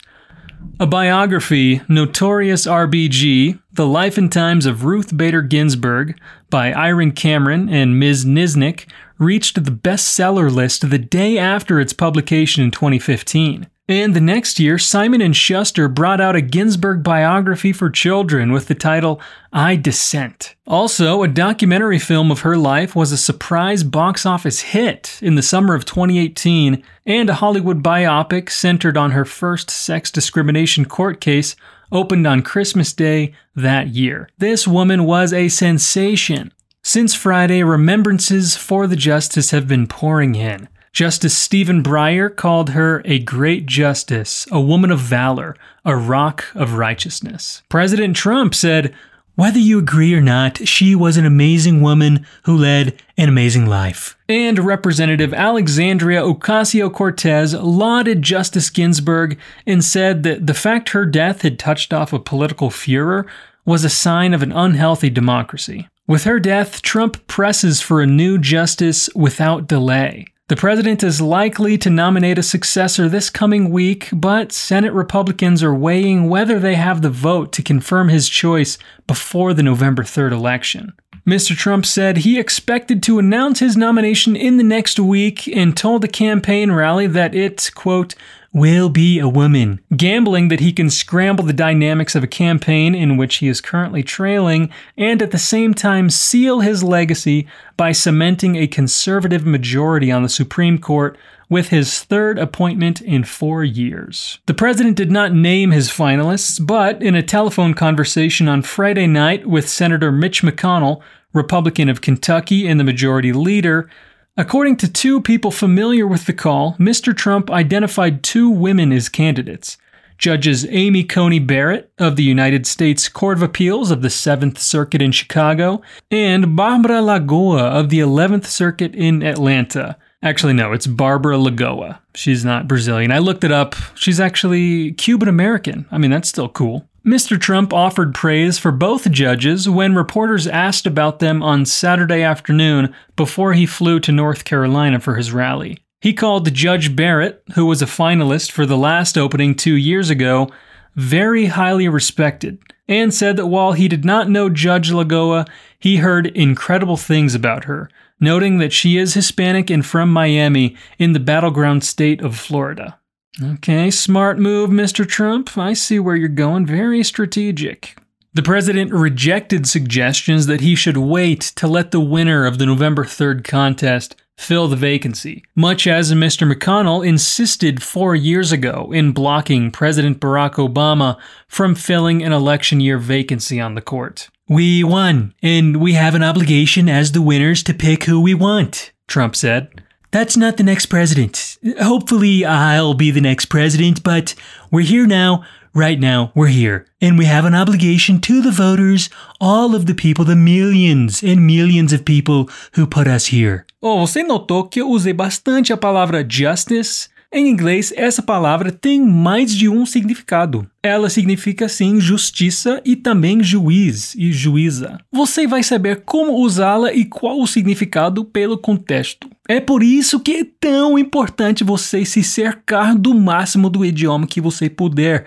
A 0.78 0.86
biography, 0.86 1.80
Notorious 1.88 2.68
RBG 2.68 3.58
The 3.72 3.86
Life 3.86 4.16
and 4.16 4.30
Times 4.30 4.64
of 4.64 4.84
Ruth 4.84 5.16
Bader 5.16 5.42
Ginsburg, 5.42 6.16
by 6.50 6.72
Irin 6.72 7.16
Carmon 7.16 7.68
and 7.68 7.98
Ms. 7.98 8.24
Knizhnik, 8.24 8.88
reached 9.18 9.64
the 9.64 9.72
bestseller 9.72 10.52
list 10.52 10.88
the 10.88 10.98
day 10.98 11.36
after 11.36 11.80
its 11.80 11.92
publication 11.92 12.62
in 12.62 12.70
2015. 12.70 13.66
And 13.88 14.14
the 14.14 14.20
next 14.20 14.58
year, 14.58 14.78
Simon 14.78 15.20
and 15.20 15.36
Schuster 15.36 15.86
brought 15.86 16.20
out 16.20 16.34
a 16.34 16.40
Ginsburg 16.40 17.04
biography 17.04 17.72
for 17.72 17.88
children 17.88 18.50
with 18.50 18.66
the 18.66 18.74
title 18.74 19.20
I 19.52 19.76
Dissent. 19.76 20.56
Also, 20.66 21.22
a 21.22 21.28
documentary 21.28 22.00
film 22.00 22.32
of 22.32 22.40
her 22.40 22.56
life 22.56 22.96
was 22.96 23.12
a 23.12 23.16
surprise 23.16 23.84
box 23.84 24.26
office 24.26 24.60
hit 24.60 25.20
in 25.22 25.36
the 25.36 25.42
summer 25.42 25.72
of 25.72 25.84
2018, 25.84 26.82
and 27.06 27.30
a 27.30 27.34
Hollywood 27.34 27.80
biopic 27.80 28.50
centered 28.50 28.96
on 28.96 29.12
her 29.12 29.24
first 29.24 29.70
sex 29.70 30.10
discrimination 30.10 30.86
court 30.86 31.20
case 31.20 31.54
opened 31.92 32.26
on 32.26 32.42
Christmas 32.42 32.92
Day 32.92 33.34
that 33.54 33.88
year. 33.88 34.28
This 34.38 34.66
woman 34.66 35.04
was 35.04 35.32
a 35.32 35.48
sensation. 35.48 36.52
Since 36.82 37.14
Friday, 37.14 37.62
remembrances 37.62 38.56
for 38.56 38.88
the 38.88 38.96
justice 38.96 39.52
have 39.52 39.68
been 39.68 39.86
pouring 39.86 40.34
in. 40.34 40.68
Justice 40.96 41.36
Stephen 41.36 41.82
Breyer 41.82 42.34
called 42.34 42.70
her 42.70 43.02
a 43.04 43.18
great 43.18 43.66
justice, 43.66 44.46
a 44.50 44.58
woman 44.58 44.90
of 44.90 44.98
valor, 44.98 45.54
a 45.84 45.94
rock 45.94 46.46
of 46.54 46.78
righteousness. 46.78 47.62
President 47.68 48.16
Trump 48.16 48.54
said, 48.54 48.94
whether 49.34 49.58
you 49.58 49.78
agree 49.78 50.14
or 50.14 50.22
not, 50.22 50.66
she 50.66 50.94
was 50.94 51.18
an 51.18 51.26
amazing 51.26 51.82
woman 51.82 52.24
who 52.44 52.56
led 52.56 52.98
an 53.18 53.28
amazing 53.28 53.66
life. 53.66 54.16
And 54.26 54.58
Representative 54.58 55.34
Alexandria 55.34 56.22
Ocasio 56.22 56.90
Cortez 56.90 57.52
lauded 57.52 58.22
Justice 58.22 58.70
Ginsburg 58.70 59.38
and 59.66 59.84
said 59.84 60.22
that 60.22 60.46
the 60.46 60.54
fact 60.54 60.88
her 60.88 61.04
death 61.04 61.42
had 61.42 61.58
touched 61.58 61.92
off 61.92 62.14
a 62.14 62.18
political 62.18 62.70
furor 62.70 63.26
was 63.66 63.84
a 63.84 63.90
sign 63.90 64.32
of 64.32 64.42
an 64.42 64.50
unhealthy 64.50 65.10
democracy. 65.10 65.88
With 66.06 66.24
her 66.24 66.40
death, 66.40 66.80
Trump 66.80 67.26
presses 67.26 67.82
for 67.82 68.00
a 68.00 68.06
new 68.06 68.38
justice 68.38 69.10
without 69.14 69.68
delay. 69.68 70.28
The 70.48 70.54
president 70.54 71.02
is 71.02 71.20
likely 71.20 71.76
to 71.78 71.90
nominate 71.90 72.38
a 72.38 72.42
successor 72.42 73.08
this 73.08 73.30
coming 73.30 73.68
week, 73.68 74.08
but 74.12 74.52
Senate 74.52 74.92
Republicans 74.92 75.60
are 75.60 75.74
weighing 75.74 76.28
whether 76.28 76.60
they 76.60 76.76
have 76.76 77.02
the 77.02 77.10
vote 77.10 77.52
to 77.54 77.64
confirm 77.64 78.10
his 78.10 78.28
choice 78.28 78.78
before 79.08 79.54
the 79.54 79.64
November 79.64 80.04
3rd 80.04 80.30
election. 80.30 80.92
Mr. 81.26 81.56
Trump 81.56 81.84
said 81.84 82.18
he 82.18 82.38
expected 82.38 83.02
to 83.02 83.18
announce 83.18 83.58
his 83.58 83.76
nomination 83.76 84.36
in 84.36 84.56
the 84.56 84.62
next 84.62 85.00
week 85.00 85.48
and 85.48 85.76
told 85.76 86.02
the 86.02 86.06
campaign 86.06 86.70
rally 86.70 87.08
that 87.08 87.34
it, 87.34 87.72
quote, 87.74 88.14
will 88.56 88.88
be 88.88 89.18
a 89.18 89.28
woman, 89.28 89.78
gambling 89.94 90.48
that 90.48 90.60
he 90.60 90.72
can 90.72 90.88
scramble 90.88 91.44
the 91.44 91.52
dynamics 91.52 92.14
of 92.14 92.24
a 92.24 92.26
campaign 92.26 92.94
in 92.94 93.18
which 93.18 93.36
he 93.36 93.48
is 93.48 93.60
currently 93.60 94.02
trailing 94.02 94.70
and 94.96 95.20
at 95.20 95.30
the 95.30 95.36
same 95.36 95.74
time 95.74 96.08
seal 96.08 96.60
his 96.60 96.82
legacy 96.82 97.46
by 97.76 97.92
cementing 97.92 98.56
a 98.56 98.66
conservative 98.66 99.44
majority 99.44 100.10
on 100.10 100.22
the 100.22 100.28
Supreme 100.30 100.78
Court 100.78 101.18
with 101.50 101.68
his 101.68 102.02
third 102.02 102.38
appointment 102.38 103.02
in 103.02 103.24
four 103.24 103.62
years. 103.62 104.38
The 104.46 104.54
president 104.54 104.96
did 104.96 105.10
not 105.10 105.34
name 105.34 105.70
his 105.70 105.90
finalists, 105.90 106.58
but 106.64 107.02
in 107.02 107.14
a 107.14 107.22
telephone 107.22 107.74
conversation 107.74 108.48
on 108.48 108.62
Friday 108.62 109.06
night 109.06 109.46
with 109.46 109.68
Senator 109.68 110.10
Mitch 110.10 110.40
McConnell, 110.40 111.02
Republican 111.34 111.90
of 111.90 112.00
Kentucky 112.00 112.66
and 112.66 112.80
the 112.80 112.84
majority 112.84 113.34
leader, 113.34 113.90
According 114.38 114.76
to 114.78 114.92
two 114.92 115.22
people 115.22 115.50
familiar 115.50 116.06
with 116.06 116.26
the 116.26 116.34
call, 116.34 116.74
Mr. 116.74 117.16
Trump 117.16 117.50
identified 117.50 118.22
two 118.22 118.50
women 118.50 118.92
as 118.92 119.08
candidates 119.08 119.78
Judges 120.18 120.66
Amy 120.68 121.04
Coney 121.04 121.38
Barrett 121.38 121.90
of 121.98 122.16
the 122.16 122.22
United 122.22 122.66
States 122.66 123.08
Court 123.08 123.38
of 123.38 123.42
Appeals 123.42 123.90
of 123.90 124.02
the 124.02 124.08
7th 124.08 124.58
Circuit 124.58 125.00
in 125.00 125.12
Chicago 125.12 125.80
and 126.10 126.54
Barbara 126.54 127.00
Lagoa 127.00 127.62
of 127.62 127.88
the 127.88 128.00
11th 128.00 128.44
Circuit 128.44 128.94
in 128.94 129.22
Atlanta. 129.22 129.96
Actually, 130.22 130.52
no, 130.52 130.72
it's 130.72 130.86
Barbara 130.86 131.36
Lagoa. 131.36 132.00
She's 132.14 132.44
not 132.44 132.68
Brazilian. 132.68 133.12
I 133.12 133.18
looked 133.18 133.44
it 133.44 133.52
up. 133.52 133.74
She's 133.94 134.20
actually 134.20 134.92
Cuban 134.92 135.28
American. 135.28 135.86
I 135.90 135.96
mean, 135.96 136.10
that's 136.10 136.28
still 136.28 136.48
cool. 136.48 136.86
Mr. 137.06 137.40
Trump 137.40 137.72
offered 137.72 138.12
praise 138.12 138.58
for 138.58 138.72
both 138.72 139.08
judges 139.12 139.68
when 139.68 139.94
reporters 139.94 140.48
asked 140.48 140.88
about 140.88 141.20
them 141.20 141.40
on 141.40 141.64
Saturday 141.64 142.20
afternoon 142.20 142.92
before 143.14 143.52
he 143.52 143.64
flew 143.64 144.00
to 144.00 144.10
North 144.10 144.44
Carolina 144.44 144.98
for 144.98 145.14
his 145.14 145.30
rally. 145.30 145.78
He 146.00 146.12
called 146.12 146.52
Judge 146.52 146.96
Barrett, 146.96 147.44
who 147.54 147.64
was 147.64 147.80
a 147.80 147.86
finalist 147.86 148.50
for 148.50 148.66
the 148.66 148.76
last 148.76 149.16
opening 149.16 149.54
two 149.54 149.76
years 149.76 150.10
ago, 150.10 150.50
very 150.96 151.46
highly 151.46 151.88
respected, 151.88 152.58
and 152.88 153.14
said 153.14 153.36
that 153.36 153.46
while 153.46 153.74
he 153.74 153.86
did 153.86 154.04
not 154.04 154.28
know 154.28 154.50
Judge 154.50 154.90
Lagoa, 154.90 155.46
he 155.78 155.98
heard 155.98 156.26
incredible 156.26 156.96
things 156.96 157.36
about 157.36 157.64
her, 157.64 157.88
noting 158.18 158.58
that 158.58 158.72
she 158.72 158.98
is 158.98 159.14
Hispanic 159.14 159.70
and 159.70 159.86
from 159.86 160.12
Miami 160.12 160.74
in 160.98 161.12
the 161.12 161.20
battleground 161.20 161.84
state 161.84 162.20
of 162.20 162.36
Florida. 162.36 162.98
Okay, 163.42 163.90
smart 163.90 164.38
move, 164.38 164.70
Mr. 164.70 165.06
Trump. 165.06 165.58
I 165.58 165.74
see 165.74 165.98
where 165.98 166.16
you're 166.16 166.28
going. 166.28 166.64
Very 166.64 167.02
strategic. 167.02 167.98
The 168.32 168.42
president 168.42 168.92
rejected 168.92 169.66
suggestions 169.66 170.46
that 170.46 170.60
he 170.60 170.74
should 170.74 170.96
wait 170.96 171.40
to 171.56 171.66
let 171.66 171.90
the 171.90 172.00
winner 172.00 172.46
of 172.46 172.58
the 172.58 172.66
November 172.66 173.04
3rd 173.04 173.44
contest 173.44 174.16
fill 174.36 174.68
the 174.68 174.76
vacancy, 174.76 175.42
much 175.54 175.86
as 175.86 176.12
Mr. 176.12 176.50
McConnell 176.50 177.06
insisted 177.06 177.82
four 177.82 178.14
years 178.14 178.52
ago 178.52 178.90
in 178.92 179.12
blocking 179.12 179.70
President 179.70 180.20
Barack 180.20 180.54
Obama 180.54 181.18
from 181.48 181.74
filling 181.74 182.22
an 182.22 182.32
election 182.32 182.80
year 182.80 182.98
vacancy 182.98 183.60
on 183.60 183.74
the 183.74 183.80
court. 183.80 184.28
We 184.48 184.84
won, 184.84 185.34
and 185.42 185.78
we 185.78 185.94
have 185.94 186.14
an 186.14 186.22
obligation 186.22 186.88
as 186.88 187.12
the 187.12 187.22
winners 187.22 187.62
to 187.64 187.74
pick 187.74 188.04
who 188.04 188.20
we 188.20 188.34
want, 188.34 188.92
Trump 189.08 189.34
said. 189.34 189.82
That's 190.16 190.34
not 190.34 190.56
the 190.56 190.62
next 190.62 190.86
president. 190.86 191.58
Hopefully, 191.78 192.42
I'll 192.42 192.94
be 192.94 193.10
the 193.10 193.20
next 193.20 193.50
president, 193.50 194.02
but 194.02 194.34
we're 194.70 194.80
here 194.80 195.06
now. 195.06 195.44
Right 195.74 196.00
now, 196.00 196.32
we're 196.34 196.46
here. 196.46 196.86
And 197.02 197.18
we 197.18 197.26
have 197.26 197.44
an 197.44 197.54
obligation 197.54 198.18
to 198.22 198.40
the 198.40 198.50
voters, 198.50 199.10
all 199.42 199.74
of 199.74 199.84
the 199.84 199.94
people, 199.94 200.24
the 200.24 200.34
millions 200.34 201.22
and 201.22 201.46
millions 201.46 201.92
of 201.92 202.06
people 202.06 202.48
who 202.76 202.86
put 202.86 203.06
us 203.06 203.26
here. 203.26 203.66
Oh, 203.82 204.06
você 204.06 204.22
notou 204.22 204.64
que 204.64 204.80
eu 204.80 204.88
usei 204.88 205.12
bastante 205.12 205.70
a 205.70 205.76
palavra 205.76 206.26
justice 206.26 207.10
Em 207.32 207.48
inglês, 207.48 207.92
essa 207.96 208.22
palavra 208.22 208.70
tem 208.70 209.00
mais 209.00 209.52
de 209.52 209.68
um 209.68 209.84
significado. 209.84 210.66
Ela 210.82 211.10
significa 211.10 211.68
sim 211.68 212.00
justiça 212.00 212.80
e 212.84 212.94
também 212.94 213.42
juiz 213.42 214.14
e 214.14 214.32
juíza. 214.32 214.98
Você 215.12 215.46
vai 215.46 215.62
saber 215.62 216.02
como 216.04 216.34
usá-la 216.34 216.92
e 216.92 217.04
qual 217.04 217.40
o 217.40 217.46
significado 217.46 218.24
pelo 218.24 218.56
contexto. 218.56 219.28
É 219.48 219.60
por 219.60 219.82
isso 219.82 220.20
que 220.20 220.32
é 220.32 220.46
tão 220.60 220.98
importante 220.98 221.64
você 221.64 222.04
se 222.04 222.22
cercar 222.22 222.96
do 222.96 223.14
máximo 223.14 223.68
do 223.68 223.84
idioma 223.84 224.26
que 224.26 224.40
você 224.40 224.70
puder, 224.70 225.24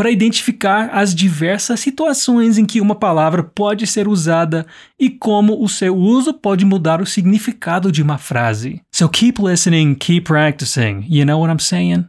para 0.00 0.10
identificar 0.10 0.88
as 0.94 1.14
diversas 1.14 1.78
situações 1.78 2.56
em 2.56 2.64
que 2.64 2.80
uma 2.80 2.94
palavra 2.94 3.42
pode 3.42 3.86
ser 3.86 4.08
usada 4.08 4.66
e 4.98 5.10
como 5.10 5.62
o 5.62 5.68
seu 5.68 5.94
uso 5.94 6.32
pode 6.32 6.64
mudar 6.64 7.02
o 7.02 7.06
significado 7.06 7.92
de 7.92 8.02
uma 8.02 8.16
frase. 8.16 8.80
So 8.90 9.10
keep 9.10 9.38
listening, 9.38 9.94
keep 9.94 10.26
practicing. 10.26 11.04
You 11.06 11.26
know 11.26 11.38
what 11.38 11.52
I'm 11.52 11.60
saying? 11.60 12.06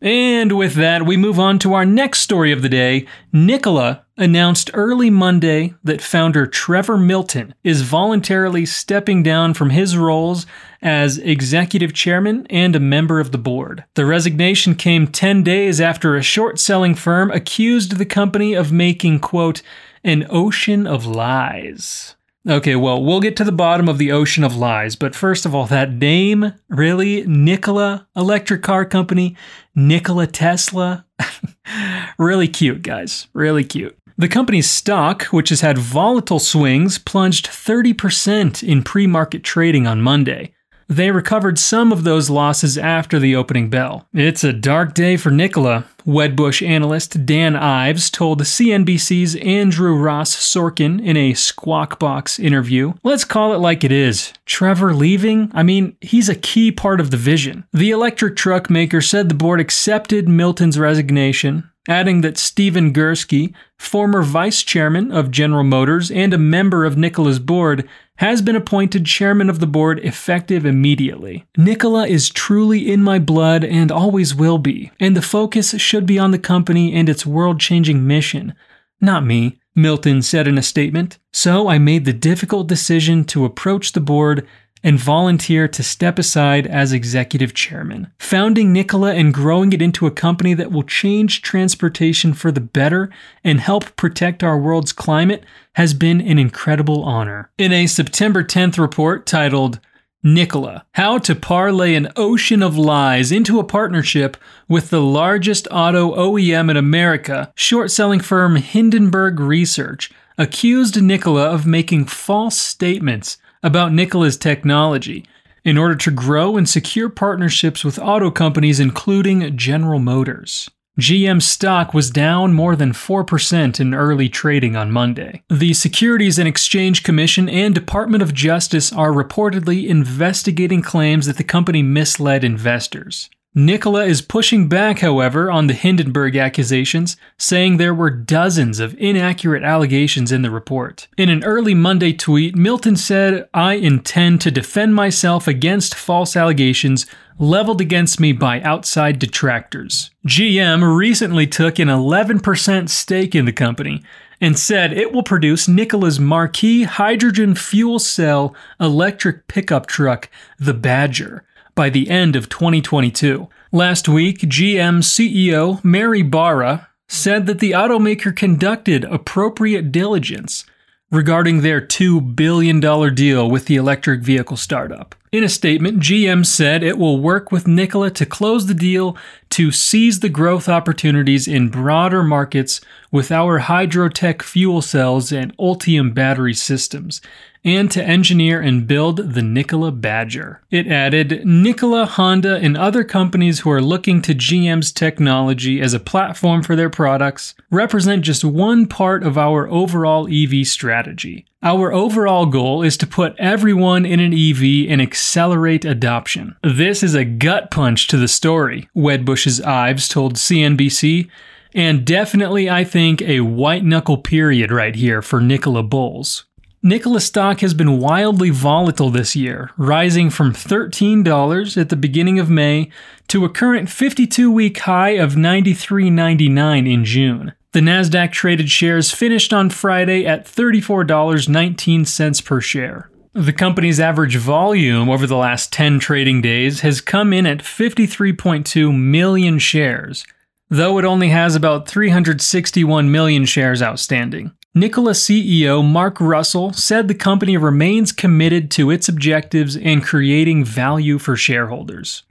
And 0.00 0.52
with 0.52 0.74
that, 0.76 1.04
we 1.04 1.16
move 1.16 1.40
on 1.40 1.58
to 1.58 1.74
our 1.74 1.84
next 1.84 2.20
story 2.20 2.52
of 2.52 2.62
the 2.62 2.68
day. 2.68 3.06
Nikola 3.32 4.04
announced 4.16 4.70
early 4.72 5.10
Monday 5.10 5.74
that 5.82 6.00
founder 6.00 6.46
Trevor 6.46 6.96
Milton 6.96 7.52
is 7.64 7.82
voluntarily 7.82 8.64
stepping 8.64 9.24
down 9.24 9.54
from 9.54 9.70
his 9.70 9.96
roles 9.96 10.46
as 10.82 11.18
executive 11.18 11.94
chairman 11.94 12.46
and 12.50 12.74
a 12.74 12.80
member 12.80 13.20
of 13.20 13.32
the 13.32 13.38
board. 13.38 13.84
The 13.94 14.04
resignation 14.04 14.74
came 14.74 15.06
10 15.06 15.42
days 15.42 15.80
after 15.80 16.16
a 16.16 16.22
short 16.22 16.58
selling 16.58 16.94
firm 16.94 17.30
accused 17.30 17.96
the 17.96 18.04
company 18.04 18.54
of 18.54 18.72
making, 18.72 19.20
quote, 19.20 19.62
an 20.04 20.26
ocean 20.28 20.86
of 20.86 21.06
lies. 21.06 22.16
Okay, 22.48 22.74
well, 22.74 23.00
we'll 23.00 23.20
get 23.20 23.36
to 23.36 23.44
the 23.44 23.52
bottom 23.52 23.88
of 23.88 23.98
the 23.98 24.10
ocean 24.10 24.42
of 24.42 24.56
lies, 24.56 24.96
but 24.96 25.14
first 25.14 25.46
of 25.46 25.54
all, 25.54 25.66
that 25.66 25.92
name, 25.92 26.52
really? 26.68 27.24
Nikola 27.24 28.08
Electric 28.16 28.62
Car 28.62 28.84
Company, 28.84 29.36
Nikola 29.76 30.26
Tesla. 30.26 31.06
really 32.18 32.48
cute, 32.48 32.82
guys. 32.82 33.28
Really 33.32 33.62
cute. 33.62 33.96
The 34.18 34.26
company's 34.28 34.68
stock, 34.68 35.24
which 35.26 35.50
has 35.50 35.60
had 35.60 35.78
volatile 35.78 36.40
swings, 36.40 36.98
plunged 36.98 37.46
30% 37.46 38.62
in 38.62 38.82
pre 38.82 39.06
market 39.06 39.44
trading 39.44 39.86
on 39.86 40.02
Monday. 40.02 40.52
They 40.92 41.10
recovered 41.10 41.58
some 41.58 41.90
of 41.90 42.04
those 42.04 42.28
losses 42.28 42.76
after 42.76 43.18
the 43.18 43.34
opening 43.34 43.70
bell. 43.70 44.06
It's 44.12 44.44
a 44.44 44.52
dark 44.52 44.92
day 44.92 45.16
for 45.16 45.30
Nikola, 45.30 45.86
Wedbush 46.06 46.66
analyst 46.66 47.24
Dan 47.24 47.56
Ives 47.56 48.10
told 48.10 48.42
CNBC's 48.42 49.36
Andrew 49.36 49.96
Ross 49.96 50.36
Sorkin 50.36 51.02
in 51.02 51.16
a 51.16 51.32
Squawk 51.32 51.98
Box 51.98 52.38
interview. 52.38 52.92
Let's 53.02 53.24
call 53.24 53.54
it 53.54 53.58
like 53.58 53.84
it 53.84 53.92
is. 53.92 54.34
Trevor 54.44 54.92
leaving? 54.92 55.50
I 55.54 55.62
mean, 55.62 55.96
he's 56.02 56.28
a 56.28 56.34
key 56.34 56.70
part 56.70 57.00
of 57.00 57.10
the 57.10 57.16
vision. 57.16 57.64
The 57.72 57.90
electric 57.90 58.36
truck 58.36 58.68
maker 58.68 59.00
said 59.00 59.30
the 59.30 59.34
board 59.34 59.60
accepted 59.60 60.28
Milton's 60.28 60.78
resignation, 60.78 61.70
adding 61.88 62.20
that 62.20 62.36
Stephen 62.36 62.92
Girsky, 62.92 63.54
former 63.78 64.22
vice 64.22 64.62
chairman 64.62 65.10
of 65.10 65.30
General 65.30 65.64
Motors 65.64 66.10
and 66.10 66.34
a 66.34 66.38
member 66.38 66.84
of 66.84 66.98
Nikola's 66.98 67.38
board, 67.38 67.88
has 68.22 68.40
been 68.40 68.54
appointed 68.54 69.04
chairman 69.04 69.50
of 69.50 69.58
the 69.58 69.66
board 69.66 69.98
effective 70.04 70.64
immediately. 70.64 71.44
Nikola 71.56 72.06
is 72.06 72.30
truly 72.30 72.88
in 72.92 73.02
my 73.02 73.18
blood 73.18 73.64
and 73.64 73.90
always 73.90 74.32
will 74.32 74.58
be, 74.58 74.92
and 75.00 75.16
the 75.16 75.20
focus 75.20 75.76
should 75.80 76.06
be 76.06 76.20
on 76.20 76.30
the 76.30 76.38
company 76.38 76.94
and 76.94 77.08
its 77.08 77.26
world 77.26 77.58
changing 77.58 78.06
mission, 78.06 78.54
not 79.00 79.26
me. 79.26 79.58
Milton 79.74 80.22
said 80.22 80.46
in 80.46 80.56
a 80.56 80.62
statement. 80.62 81.18
So 81.32 81.66
I 81.66 81.78
made 81.78 82.04
the 82.04 82.12
difficult 82.12 82.68
decision 82.68 83.24
to 83.24 83.44
approach 83.44 83.90
the 83.90 84.00
board 84.00 84.46
and 84.82 84.98
volunteer 84.98 85.68
to 85.68 85.82
step 85.82 86.18
aside 86.18 86.66
as 86.66 86.92
executive 86.92 87.54
chairman. 87.54 88.12
Founding 88.18 88.72
Nikola 88.72 89.14
and 89.14 89.32
growing 89.32 89.72
it 89.72 89.82
into 89.82 90.06
a 90.06 90.10
company 90.10 90.54
that 90.54 90.72
will 90.72 90.82
change 90.82 91.42
transportation 91.42 92.34
for 92.34 92.50
the 92.50 92.60
better 92.60 93.10
and 93.44 93.60
help 93.60 93.96
protect 93.96 94.42
our 94.42 94.58
world's 94.58 94.92
climate 94.92 95.44
has 95.74 95.94
been 95.94 96.20
an 96.20 96.38
incredible 96.38 97.04
honor. 97.04 97.50
In 97.58 97.72
a 97.72 97.86
September 97.86 98.42
10th 98.42 98.78
report 98.78 99.26
titled 99.26 99.80
Nikola, 100.24 100.84
how 100.92 101.18
to 101.18 101.34
parlay 101.34 101.96
an 101.96 102.08
ocean 102.14 102.62
of 102.62 102.78
lies 102.78 103.32
into 103.32 103.58
a 103.58 103.64
partnership 103.64 104.36
with 104.68 104.90
the 104.90 105.00
largest 105.00 105.66
auto 105.70 106.14
OEM 106.14 106.70
in 106.70 106.76
America, 106.76 107.52
short 107.56 107.90
selling 107.90 108.20
firm 108.20 108.54
Hindenburg 108.54 109.40
Research 109.40 110.12
accused 110.38 111.00
Nikola 111.02 111.50
of 111.50 111.66
making 111.66 112.04
false 112.06 112.56
statements 112.56 113.36
about 113.62 113.92
Nikola's 113.92 114.36
technology 114.36 115.24
in 115.64 115.78
order 115.78 115.94
to 115.94 116.10
grow 116.10 116.56
and 116.56 116.68
secure 116.68 117.08
partnerships 117.08 117.84
with 117.84 117.98
auto 117.98 118.30
companies, 118.30 118.80
including 118.80 119.56
General 119.56 120.00
Motors. 120.00 120.68
GM 121.00 121.40
stock 121.40 121.94
was 121.94 122.10
down 122.10 122.52
more 122.52 122.76
than 122.76 122.92
4% 122.92 123.80
in 123.80 123.94
early 123.94 124.28
trading 124.28 124.76
on 124.76 124.90
Monday. 124.90 125.42
The 125.48 125.72
Securities 125.72 126.38
and 126.38 126.46
Exchange 126.46 127.02
Commission 127.02 127.48
and 127.48 127.74
Department 127.74 128.22
of 128.22 128.34
Justice 128.34 128.92
are 128.92 129.10
reportedly 129.10 129.86
investigating 129.86 130.82
claims 130.82 131.24
that 131.24 131.38
the 131.38 131.44
company 131.44 131.82
misled 131.82 132.44
investors. 132.44 133.30
Nikola 133.54 134.06
is 134.06 134.22
pushing 134.22 134.66
back, 134.66 135.00
however, 135.00 135.50
on 135.50 135.66
the 135.66 135.74
Hindenburg 135.74 136.36
accusations, 136.36 137.18
saying 137.36 137.76
there 137.76 137.92
were 137.92 138.08
dozens 138.08 138.80
of 138.80 138.94
inaccurate 138.98 139.62
allegations 139.62 140.32
in 140.32 140.40
the 140.40 140.50
report. 140.50 141.06
In 141.18 141.28
an 141.28 141.44
early 141.44 141.74
Monday 141.74 142.14
tweet, 142.14 142.56
Milton 142.56 142.96
said, 142.96 143.46
I 143.52 143.74
intend 143.74 144.40
to 144.40 144.50
defend 144.50 144.94
myself 144.94 145.46
against 145.46 145.94
false 145.94 146.34
allegations 146.34 147.04
leveled 147.38 147.82
against 147.82 148.18
me 148.18 148.32
by 148.32 148.62
outside 148.62 149.18
detractors. 149.18 150.10
GM 150.26 150.96
recently 150.96 151.46
took 151.46 151.78
an 151.78 151.88
11% 151.88 152.88
stake 152.88 153.34
in 153.34 153.44
the 153.44 153.52
company 153.52 154.02
and 154.40 154.58
said 154.58 154.94
it 154.94 155.12
will 155.12 155.22
produce 155.22 155.68
Nikola's 155.68 156.18
marquee 156.18 156.84
hydrogen 156.84 157.54
fuel 157.54 157.98
cell 157.98 158.56
electric 158.80 159.46
pickup 159.46 159.86
truck, 159.86 160.30
the 160.58 160.74
Badger 160.74 161.44
by 161.74 161.90
the 161.90 162.10
end 162.10 162.36
of 162.36 162.48
2022. 162.48 163.48
Last 163.70 164.08
week, 164.08 164.40
GM 164.40 165.02
CEO 165.02 165.82
Mary 165.84 166.22
Barra 166.22 166.88
said 167.08 167.46
that 167.46 167.58
the 167.58 167.72
automaker 167.72 168.34
conducted 168.34 169.04
appropriate 169.04 169.92
diligence 169.92 170.64
regarding 171.10 171.60
their 171.60 171.80
$2 171.80 172.34
billion 172.34 172.80
deal 173.14 173.50
with 173.50 173.66
the 173.66 173.76
electric 173.76 174.22
vehicle 174.22 174.56
startup. 174.56 175.14
In 175.30 175.44
a 175.44 175.48
statement, 175.48 176.00
GM 176.00 176.44
said 176.44 176.82
it 176.82 176.98
will 176.98 177.20
work 177.20 177.52
with 177.52 177.66
Nikola 177.66 178.10
to 178.12 178.26
close 178.26 178.66
the 178.66 178.74
deal 178.74 179.16
to 179.50 179.70
seize 179.70 180.20
the 180.20 180.28
growth 180.28 180.68
opportunities 180.68 181.46
in 181.46 181.68
broader 181.68 182.22
markets 182.22 182.80
with 183.10 183.30
our 183.30 183.60
Hydrotec 183.60 184.42
fuel 184.42 184.82
cells 184.82 185.32
and 185.32 185.56
Ultium 185.58 186.14
battery 186.14 186.54
systems, 186.54 187.20
and 187.64 187.90
to 187.90 188.02
engineer 188.02 188.60
and 188.60 188.86
build 188.86 189.34
the 189.34 189.42
Nikola 189.42 189.92
Badger. 189.92 190.62
It 190.70 190.86
added 190.86 191.46
Nikola, 191.46 192.06
Honda, 192.06 192.56
and 192.56 192.76
other 192.76 193.04
companies 193.04 193.60
who 193.60 193.70
are 193.70 193.82
looking 193.82 194.20
to 194.22 194.34
GM's 194.34 194.90
technology 194.92 195.80
as 195.80 195.94
a 195.94 196.00
platform 196.00 196.62
for 196.62 196.74
their 196.74 196.90
products 196.90 197.54
represent 197.70 198.24
just 198.24 198.44
one 198.44 198.86
part 198.86 199.22
of 199.22 199.38
our 199.38 199.68
overall 199.68 200.28
EV 200.30 200.66
strategy. 200.66 201.46
Our 201.62 201.92
overall 201.92 202.46
goal 202.46 202.82
is 202.82 202.96
to 202.96 203.06
put 203.06 203.36
everyone 203.38 204.04
in 204.04 204.18
an 204.18 204.34
EV 204.34 204.90
and 204.90 205.00
accelerate 205.00 205.84
adoption. 205.84 206.56
This 206.62 207.04
is 207.04 207.14
a 207.14 207.24
gut 207.24 207.70
punch 207.70 208.08
to 208.08 208.16
the 208.16 208.26
story, 208.26 208.88
Wedbush's 208.96 209.60
Ives 209.60 210.08
told 210.08 210.34
CNBC, 210.34 211.28
and 211.72 212.04
definitely, 212.04 212.68
I 212.68 212.82
think, 212.82 213.22
a 213.22 213.40
white 213.40 213.84
knuckle 213.84 214.18
period 214.18 214.72
right 214.72 214.94
here 214.94 215.22
for 215.22 215.40
Nikola 215.40 215.84
Bulls. 215.84 216.44
Nikola 216.84 217.20
stock 217.20 217.60
has 217.60 217.74
been 217.74 218.00
wildly 218.00 218.50
volatile 218.50 219.10
this 219.10 219.36
year, 219.36 219.70
rising 219.76 220.30
from 220.30 220.52
$13 220.52 221.80
at 221.80 221.90
the 221.90 221.96
beginning 221.96 222.40
of 222.40 222.50
May 222.50 222.90
to 223.28 223.44
a 223.44 223.48
current 223.48 223.88
52 223.88 224.50
week 224.50 224.78
high 224.78 225.10
of 225.10 225.34
$93.99 225.34 226.92
in 226.92 227.04
June. 227.04 227.52
The 227.70 227.78
NASDAQ 227.78 228.32
traded 228.32 228.68
shares 228.68 229.12
finished 229.12 229.52
on 229.52 229.70
Friday 229.70 230.26
at 230.26 230.44
$34.19 230.44 232.44
per 232.44 232.60
share. 232.60 233.08
The 233.32 233.52
company's 233.52 234.00
average 234.00 234.36
volume 234.36 235.08
over 235.08 235.28
the 235.28 235.36
last 235.36 235.72
10 235.72 236.00
trading 236.00 236.42
days 236.42 236.80
has 236.80 237.00
come 237.00 237.32
in 237.32 237.46
at 237.46 237.58
53.2 237.58 238.92
million 238.92 239.60
shares, 239.60 240.26
though 240.68 240.98
it 240.98 241.04
only 241.04 241.28
has 241.28 241.54
about 241.54 241.86
361 241.86 243.12
million 243.12 243.44
shares 243.44 243.80
outstanding. 243.80 244.50
Nikola 244.74 245.10
CEO 245.10 245.84
Mark 245.84 246.18
Russell 246.18 246.72
said 246.72 247.06
the 247.06 247.14
company 247.14 247.58
remains 247.58 248.10
committed 248.10 248.70
to 248.70 248.90
its 248.90 249.06
objectives 249.06 249.76
and 249.76 250.02
creating 250.02 250.64
value 250.64 251.18
for 251.18 251.36
shareholders. 251.36 252.22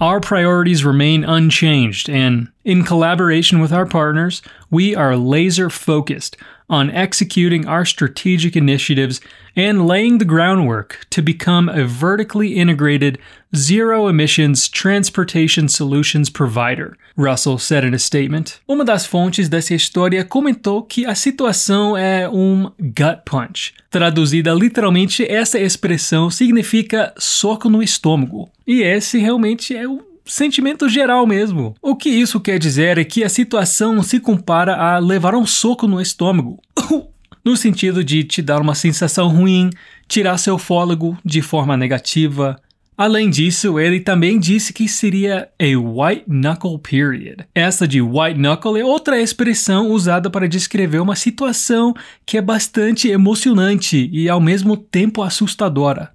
Our 0.00 0.20
priorities 0.20 0.84
remain 0.84 1.24
unchanged, 1.24 2.08
and 2.08 2.52
in 2.64 2.84
collaboration 2.84 3.58
with 3.58 3.72
our 3.72 3.84
partners, 3.84 4.42
we 4.70 4.94
are 4.94 5.16
laser 5.16 5.68
focused 5.68 6.36
on 6.70 6.88
executing 6.92 7.66
our 7.66 7.84
strategic 7.84 8.54
initiatives 8.54 9.20
and 9.56 9.88
laying 9.88 10.18
the 10.18 10.24
groundwork 10.24 11.04
to 11.10 11.20
become 11.20 11.68
a 11.68 11.84
vertically 11.84 12.54
integrated, 12.54 13.18
zero 13.54 14.08
emissions 14.08 14.68
transportation 14.68 15.68
solutions 15.68 16.28
provider, 16.30 16.96
Russell 17.16 17.58
said 17.58 17.84
in 17.84 17.94
a 17.94 17.98
statement. 17.98 18.60
Uma 18.66 18.84
das 18.84 19.06
fontes 19.06 19.48
dessa 19.48 19.74
história 19.74 20.24
comentou 20.24 20.82
que 20.82 21.06
a 21.06 21.14
situação 21.14 21.96
é 21.96 22.28
um 22.28 22.70
gut 22.78 23.22
punch. 23.24 23.74
Traduzida 23.90 24.52
literalmente, 24.52 25.24
essa 25.24 25.58
expressão 25.58 26.30
significa 26.30 27.12
soco 27.18 27.68
no 27.68 27.82
estômago. 27.82 28.50
E 28.66 28.82
esse 28.82 29.18
realmente 29.18 29.74
é 29.74 29.88
o 29.88 30.02
sentimento 30.24 30.88
geral 30.88 31.26
mesmo. 31.26 31.74
O 31.80 31.96
que 31.96 32.10
isso 32.10 32.38
quer 32.40 32.58
dizer 32.58 32.98
é 32.98 33.04
que 33.04 33.24
a 33.24 33.28
situação 33.28 34.02
se 34.02 34.20
compara 34.20 34.76
a 34.76 34.98
levar 34.98 35.34
um 35.34 35.46
soco 35.46 35.86
no 35.86 36.00
estômago. 36.00 36.60
no 37.44 37.56
sentido 37.56 38.04
de 38.04 38.24
te 38.24 38.42
dar 38.42 38.60
uma 38.60 38.74
sensação 38.74 39.28
ruim, 39.28 39.70
tirar 40.06 40.36
seu 40.36 40.58
fôlego 40.58 41.16
de 41.24 41.40
forma 41.40 41.76
negativa. 41.76 42.60
Além 42.98 43.30
disso, 43.30 43.78
ele 43.78 44.00
também 44.00 44.40
disse 44.40 44.72
que 44.72 44.88
seria 44.88 45.48
a 45.56 45.78
white 45.78 46.24
knuckle 46.26 46.80
period. 46.80 47.46
Essa 47.54 47.86
de 47.86 48.02
white 48.02 48.36
knuckle 48.36 48.76
é 48.76 48.84
outra 48.84 49.22
expressão 49.22 49.92
usada 49.92 50.28
para 50.28 50.48
descrever 50.48 50.98
uma 50.98 51.14
situação 51.14 51.94
que 52.26 52.36
é 52.36 52.42
bastante 52.42 53.08
emocionante 53.08 54.10
e 54.12 54.28
ao 54.28 54.40
mesmo 54.40 54.76
tempo 54.76 55.22
assustadora. 55.22 56.10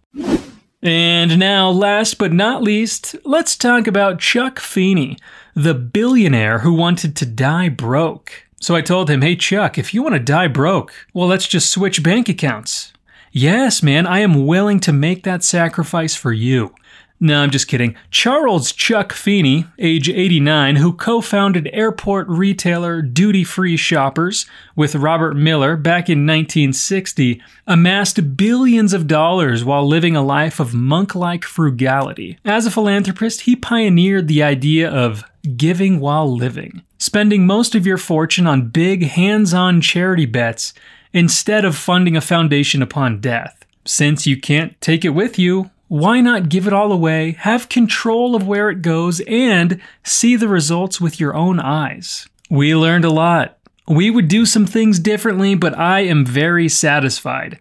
And 0.84 1.38
now, 1.38 1.72
last 1.72 2.18
but 2.18 2.34
not 2.34 2.62
least, 2.62 3.18
let's 3.26 3.56
talk 3.56 3.88
about 3.88 4.22
Chuck 4.22 4.60
Feeney, 4.60 5.16
the 5.56 5.74
billionaire 5.74 6.68
who 6.68 6.76
wanted 6.76 7.14
to 7.14 7.26
die 7.26 7.70
broke. 7.70 8.44
So 8.60 8.76
I 8.76 8.82
told 8.82 9.10
him, 9.10 9.22
hey, 9.22 9.38
Chuck, 9.38 9.78
if 9.78 9.94
you 9.94 10.04
want 10.04 10.16
to 10.16 10.20
die 10.20 10.50
broke, 10.50 10.92
well, 11.14 11.30
let's 11.30 11.48
just 11.48 11.70
switch 11.70 12.04
bank 12.04 12.28
accounts. 12.28 12.93
Yes, 13.36 13.82
man, 13.82 14.06
I 14.06 14.20
am 14.20 14.46
willing 14.46 14.80
to 14.82 14.94
make 14.94 15.24
that 15.24 15.44
sacrifice 15.44 16.14
for 16.14 16.32
you. 16.32 16.76
No, 17.20 17.42
I'm 17.42 17.50
just 17.50 17.68
kidding. 17.68 17.96
Charles 18.12 18.72
Chuck 18.72 19.12
Feeney, 19.12 19.66
age 19.80 20.08
89, 20.08 20.76
who 20.76 20.94
co 20.94 21.20
founded 21.20 21.68
airport 21.74 22.28
retailer 22.28 23.02
Duty 23.02 23.44
Free 23.44 23.76
Shoppers 23.76 24.46
with 24.76 24.94
Robert 24.94 25.36
Miller 25.36 25.76
back 25.76 26.10
in 26.10 26.28
1960, 26.28 27.42
amassed 27.66 28.38
billions 28.38 28.94
of 28.94 29.08
dollars 29.08 29.66
while 29.66 29.88
living 29.88 30.16
a 30.16 30.22
life 30.22 30.60
of 30.60 30.76
monk 30.76 31.16
like 31.16 31.44
frugality. 31.44 32.38
As 32.46 32.68
a 32.68 32.72
philanthropist, 32.72 33.42
he 33.42 33.56
pioneered 33.56 34.28
the 34.28 34.44
idea 34.44 34.88
of 34.92 35.24
giving 35.58 36.00
while 36.00 36.32
living, 36.32 36.84
spending 37.00 37.48
most 37.48 37.74
of 37.74 37.88
your 37.88 37.98
fortune 37.98 38.46
on 38.46 38.70
big 38.70 39.08
hands 39.08 39.56
on 39.56 39.82
charity 39.82 40.28
bets 40.28 40.74
instead 41.14 41.64
of 41.64 41.76
funding 41.76 42.18
a 42.18 42.22
foundation 42.22 42.82
upon 42.82 43.22
death. 43.22 43.66
Since 43.86 44.26
you 44.26 44.40
can't 44.40 44.80
take 44.82 45.06
it 45.06 45.10
with 45.10 45.38
you, 45.38 45.70
why 45.88 46.22
not 46.22 46.50
give 46.50 46.66
it 46.66 46.74
all 46.74 46.92
away, 46.92 47.34
have 47.40 47.70
control 47.70 48.36
of 48.36 48.48
where 48.48 48.70
it 48.70 48.82
goes, 48.82 49.22
and 49.28 49.80
see 50.04 50.36
the 50.36 50.48
results 50.48 51.00
with 51.00 51.20
your 51.20 51.36
own 51.36 51.60
eyes? 51.60 52.28
We 52.50 52.76
learned 52.76 53.06
a 53.06 53.12
lot. 53.12 53.58
We 53.88 54.10
would 54.10 54.28
do 54.28 54.46
some 54.46 54.66
things 54.66 54.98
differently, 54.98 55.56
but 55.56 55.78
I 55.78 56.00
am 56.00 56.26
very 56.26 56.70
satisfied. 56.70 57.60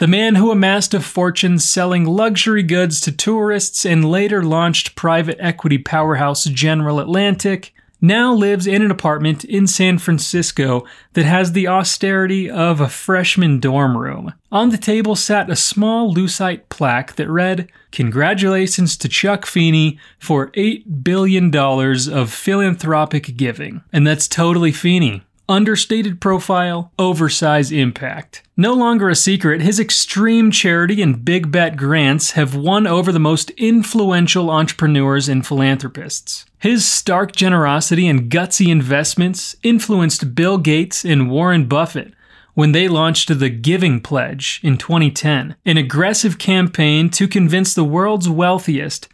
The 0.00 0.06
man 0.06 0.36
who 0.36 0.50
amassed 0.50 0.94
a 0.94 1.00
fortune 1.00 1.58
selling 1.58 2.06
luxury 2.06 2.62
goods 2.62 3.02
to 3.02 3.12
tourists 3.12 3.84
and 3.84 4.02
later 4.02 4.42
launched 4.42 4.96
private 4.96 5.36
equity 5.38 5.76
powerhouse 5.76 6.44
General 6.44 7.00
Atlantic 7.00 7.74
now 8.00 8.32
lives 8.32 8.66
in 8.66 8.80
an 8.80 8.90
apartment 8.90 9.44
in 9.44 9.66
San 9.66 9.98
Francisco 9.98 10.86
that 11.12 11.26
has 11.26 11.52
the 11.52 11.68
austerity 11.68 12.50
of 12.50 12.80
a 12.80 12.88
freshman 12.88 13.60
dorm 13.60 13.94
room. 13.94 14.32
On 14.50 14.70
the 14.70 14.78
table 14.78 15.14
sat 15.14 15.50
a 15.50 15.54
small 15.54 16.10
lucite 16.14 16.70
plaque 16.70 17.16
that 17.16 17.28
read, 17.28 17.70
Congratulations 17.92 18.96
to 18.96 19.06
Chuck 19.06 19.44
Feeney 19.44 19.98
for 20.18 20.50
$8 20.52 21.04
billion 21.04 21.54
of 21.54 22.32
philanthropic 22.32 23.36
giving. 23.36 23.82
And 23.92 24.06
that's 24.06 24.26
totally 24.26 24.72
Feeney 24.72 25.24
understated 25.50 26.20
profile, 26.20 26.92
oversized 26.98 27.72
impact. 27.72 28.42
No 28.56 28.72
longer 28.72 29.08
a 29.08 29.16
secret, 29.16 29.60
his 29.60 29.80
extreme 29.80 30.50
charity 30.50 31.02
and 31.02 31.24
big 31.24 31.50
bet 31.50 31.76
grants 31.76 32.32
have 32.32 32.54
won 32.54 32.86
over 32.86 33.10
the 33.10 33.18
most 33.18 33.50
influential 33.50 34.50
entrepreneurs 34.50 35.28
and 35.28 35.46
philanthropists. 35.46 36.46
His 36.58 36.84
stark 36.84 37.32
generosity 37.32 38.06
and 38.06 38.30
gutsy 38.30 38.68
investments 38.68 39.56
influenced 39.62 40.34
Bill 40.34 40.58
Gates 40.58 41.04
and 41.04 41.30
Warren 41.30 41.66
Buffett 41.66 42.14
when 42.54 42.72
they 42.72 42.86
launched 42.86 43.38
the 43.38 43.48
Giving 43.48 44.00
Pledge 44.00 44.60
in 44.62 44.76
2010, 44.76 45.56
an 45.64 45.76
aggressive 45.76 46.38
campaign 46.38 47.08
to 47.10 47.26
convince 47.26 47.74
the 47.74 47.84
world's 47.84 48.28
wealthiest 48.28 49.08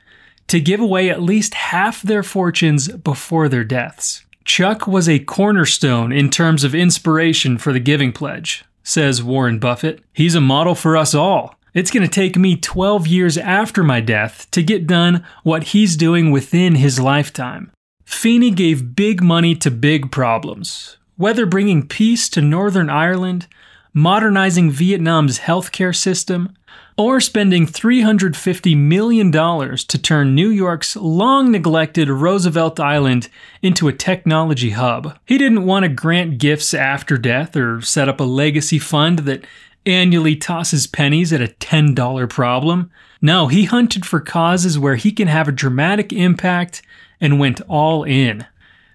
to 0.48 0.60
give 0.60 0.80
away 0.80 1.08
at 1.10 1.22
least 1.22 1.54
half 1.54 2.02
their 2.02 2.22
fortunes 2.22 2.88
before 2.88 3.48
their 3.48 3.64
deaths. 3.64 4.25
Chuck 4.46 4.86
was 4.86 5.08
a 5.08 5.18
cornerstone 5.18 6.12
in 6.12 6.30
terms 6.30 6.62
of 6.62 6.72
inspiration 6.72 7.58
for 7.58 7.72
the 7.72 7.80
Giving 7.80 8.12
Pledge, 8.12 8.64
says 8.84 9.20
Warren 9.20 9.58
Buffett. 9.58 10.00
He's 10.12 10.36
a 10.36 10.40
model 10.40 10.76
for 10.76 10.96
us 10.96 11.16
all. 11.16 11.56
It's 11.74 11.90
going 11.90 12.04
to 12.04 12.08
take 12.08 12.36
me 12.36 12.56
12 12.56 13.08
years 13.08 13.36
after 13.36 13.82
my 13.82 14.00
death 14.00 14.48
to 14.52 14.62
get 14.62 14.86
done 14.86 15.24
what 15.42 15.64
he's 15.64 15.96
doing 15.96 16.30
within 16.30 16.76
his 16.76 17.00
lifetime. 17.00 17.72
Feeney 18.04 18.52
gave 18.52 18.94
big 18.94 19.20
money 19.20 19.56
to 19.56 19.70
big 19.70 20.12
problems, 20.12 20.96
whether 21.16 21.44
bringing 21.44 21.84
peace 21.84 22.28
to 22.28 22.40
Northern 22.40 22.88
Ireland, 22.88 23.48
modernizing 23.92 24.70
Vietnam's 24.70 25.40
healthcare 25.40 25.94
system, 25.94 26.54
or 26.96 27.20
spending 27.20 27.66
$350 27.66 28.76
million 28.76 29.30
to 29.30 29.98
turn 29.98 30.34
New 30.34 30.48
York's 30.48 30.96
long 30.96 31.50
neglected 31.50 32.08
Roosevelt 32.08 32.80
Island 32.80 33.28
into 33.60 33.88
a 33.88 33.92
technology 33.92 34.70
hub. 34.70 35.18
He 35.26 35.36
didn't 35.36 35.66
want 35.66 35.82
to 35.82 35.90
grant 35.90 36.38
gifts 36.38 36.72
after 36.72 37.18
death 37.18 37.54
or 37.54 37.82
set 37.82 38.08
up 38.08 38.18
a 38.18 38.24
legacy 38.24 38.78
fund 38.78 39.20
that 39.20 39.44
annually 39.84 40.36
tosses 40.36 40.86
pennies 40.86 41.32
at 41.32 41.42
a 41.42 41.48
$10 41.48 42.28
problem. 42.30 42.90
No, 43.20 43.48
he 43.48 43.64
hunted 43.64 44.06
for 44.06 44.20
causes 44.20 44.78
where 44.78 44.96
he 44.96 45.12
can 45.12 45.28
have 45.28 45.48
a 45.48 45.52
dramatic 45.52 46.12
impact 46.12 46.82
and 47.20 47.38
went 47.38 47.60
all 47.62 48.04
in. 48.04 48.46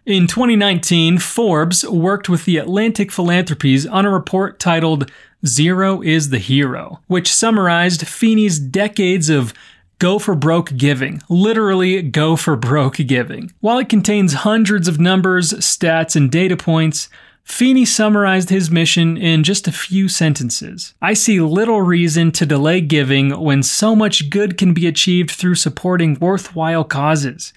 In 0.06 0.26
2019, 0.26 1.20
Forbes 1.20 1.88
worked 1.88 2.28
with 2.28 2.46
the 2.46 2.58
Atlantic 2.58 3.12
Philanthropies 3.12 3.86
on 3.86 4.04
a 4.04 4.10
report 4.10 4.60
titled 4.60 5.12
Zero 5.46 6.02
is 6.02 6.32
the 6.32 6.40
Hero, 6.40 7.02
which 7.06 7.32
summarized 7.32 8.08
Feeney's 8.08 8.58
decades 8.58 9.30
of 9.30 9.54
go 10.00 10.18
for 10.18 10.34
broke 10.34 10.76
giving, 10.76 11.22
literally 11.30 12.02
go 12.02 12.36
for 12.36 12.56
broke 12.56 12.96
giving. 12.96 13.54
While 13.60 13.78
it 13.78 13.90
contains 13.90 14.34
hundreds 14.34 14.88
of 14.88 15.00
numbers, 15.00 15.54
stats, 15.54 16.16
and 16.16 16.32
data 16.32 16.58
points, 16.58 17.08
Feeney 17.44 17.86
summarized 17.86 18.50
his 18.50 18.72
mission 18.72 19.18
in 19.18 19.44
just 19.44 19.68
a 19.68 19.72
few 19.72 20.10
sentences. 20.10 20.96
I 21.00 21.14
see 21.14 21.40
little 21.40 21.84
reason 21.84 22.32
to 22.32 22.46
delay 22.48 22.82
giving 22.82 23.40
when 23.40 23.62
so 23.62 23.96
much 23.96 24.32
good 24.32 24.58
can 24.58 24.74
be 24.74 24.88
achieved 24.88 25.30
through 25.30 25.56
supporting 25.56 26.16
worthwhile 26.16 26.86
causes. 26.86 27.54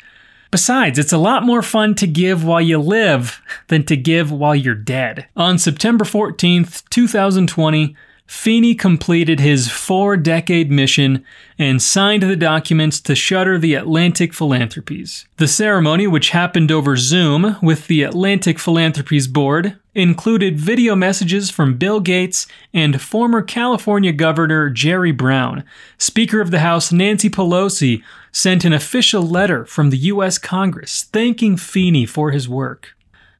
Besides, 0.54 1.00
it's 1.00 1.12
a 1.12 1.18
lot 1.18 1.42
more 1.42 1.62
fun 1.62 1.96
to 1.96 2.06
give 2.06 2.44
while 2.44 2.60
you 2.60 2.78
live 2.78 3.42
than 3.66 3.82
to 3.86 3.96
give 3.96 4.30
while 4.30 4.54
you're 4.54 4.76
dead. 4.76 5.26
On 5.34 5.58
September 5.58 6.04
14th, 6.04 6.88
2020, 6.90 7.96
Feeney 8.26 8.74
completed 8.74 9.38
his 9.38 9.70
four 9.70 10.16
decade 10.16 10.70
mission 10.70 11.24
and 11.58 11.80
signed 11.80 12.22
the 12.22 12.36
documents 12.36 13.00
to 13.00 13.14
shutter 13.14 13.58
the 13.58 13.74
Atlantic 13.74 14.32
Philanthropies. 14.32 15.26
The 15.36 15.46
ceremony, 15.46 16.06
which 16.06 16.30
happened 16.30 16.72
over 16.72 16.96
Zoom 16.96 17.56
with 17.62 17.86
the 17.86 18.02
Atlantic 18.02 18.58
Philanthropies 18.58 19.28
Board, 19.28 19.78
included 19.94 20.58
video 20.58 20.96
messages 20.96 21.50
from 21.50 21.76
Bill 21.76 22.00
Gates 22.00 22.46
and 22.72 23.00
former 23.00 23.42
California 23.42 24.12
Governor 24.12 24.70
Jerry 24.70 25.12
Brown. 25.12 25.62
Speaker 25.98 26.40
of 26.40 26.50
the 26.50 26.60
House 26.60 26.92
Nancy 26.92 27.30
Pelosi 27.30 28.02
sent 28.32 28.64
an 28.64 28.72
official 28.72 29.22
letter 29.22 29.64
from 29.64 29.90
the 29.90 29.98
U.S. 29.98 30.38
Congress 30.38 31.04
thanking 31.12 31.56
Feeney 31.56 32.06
for 32.06 32.30
his 32.32 32.48
work. 32.48 32.93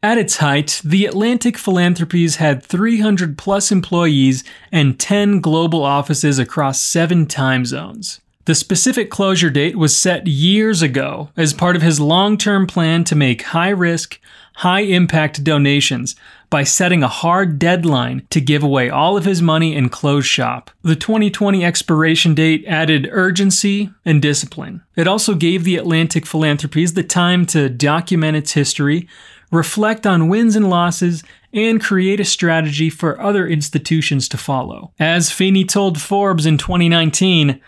At 0.05 0.19
its 0.19 0.37
height, 0.37 0.83
the 0.85 1.07
Atlantic 1.07 1.57
Philanthropies 1.57 2.37
had 2.37 2.63
300 2.63 3.39
plus 3.39 3.73
employees 3.73 4.45
and 4.71 5.01
10 5.01 5.41
global 5.41 5.83
offices 5.83 6.39
across 6.39 6.85
seven 6.85 7.25
time 7.25 7.65
zones. 7.65 8.21
The 8.45 8.55
specific 8.55 9.11
closure 9.11 9.49
date 9.49 9.77
was 9.77 9.97
set 9.97 10.27
years 10.27 10.83
ago 10.83 11.31
as 11.39 11.55
part 11.55 11.75
of 11.75 11.81
his 11.81 12.01
long 12.01 12.37
term 12.37 12.67
plan 12.67 13.05
to 13.05 13.15
make 13.15 13.45
high 13.45 13.71
risk, 13.71 14.21
high 14.57 14.81
impact 14.81 15.43
donations 15.43 16.15
by 16.51 16.65
setting 16.65 17.03
a 17.03 17.09
hard 17.09 17.59
deadline 17.59 18.27
to 18.29 18.43
give 18.43 18.63
away 18.63 18.91
all 18.91 19.17
of 19.17 19.25
his 19.25 19.41
money 19.41 19.75
and 19.75 19.91
close 19.91 20.27
shop. 20.27 20.71
The 20.83 20.95
2020 20.95 21.65
expiration 21.65 22.35
date 22.35 22.65
added 22.69 23.09
urgency 23.11 23.91
and 24.05 24.21
discipline. 24.21 24.83
It 24.95 25.09
also 25.09 25.35
gave 25.35 25.65
the 25.65 25.77
Atlantic 25.77 26.27
Philanthropies 26.27 26.93
the 26.93 27.03
time 27.03 27.47
to 27.47 27.71
document 27.71 28.37
its 28.37 28.53
history, 28.53 29.09
reflect 29.55 30.07
on 30.07 30.29
wins 30.29 30.57
and 30.57 30.69
losses, 30.69 31.23
and 31.53 31.81
create 31.81 32.21
a 32.21 32.25
strategy 32.25 32.91
for 32.91 33.21
other 33.21 33.47
institutions 33.47 34.29
to 34.29 34.37
follow. 34.37 34.93
As 34.99 35.31
Feeney 35.31 35.65
told 35.65 36.01
Forbes 36.01 36.47
in 36.47 36.59
2019, 36.59 37.61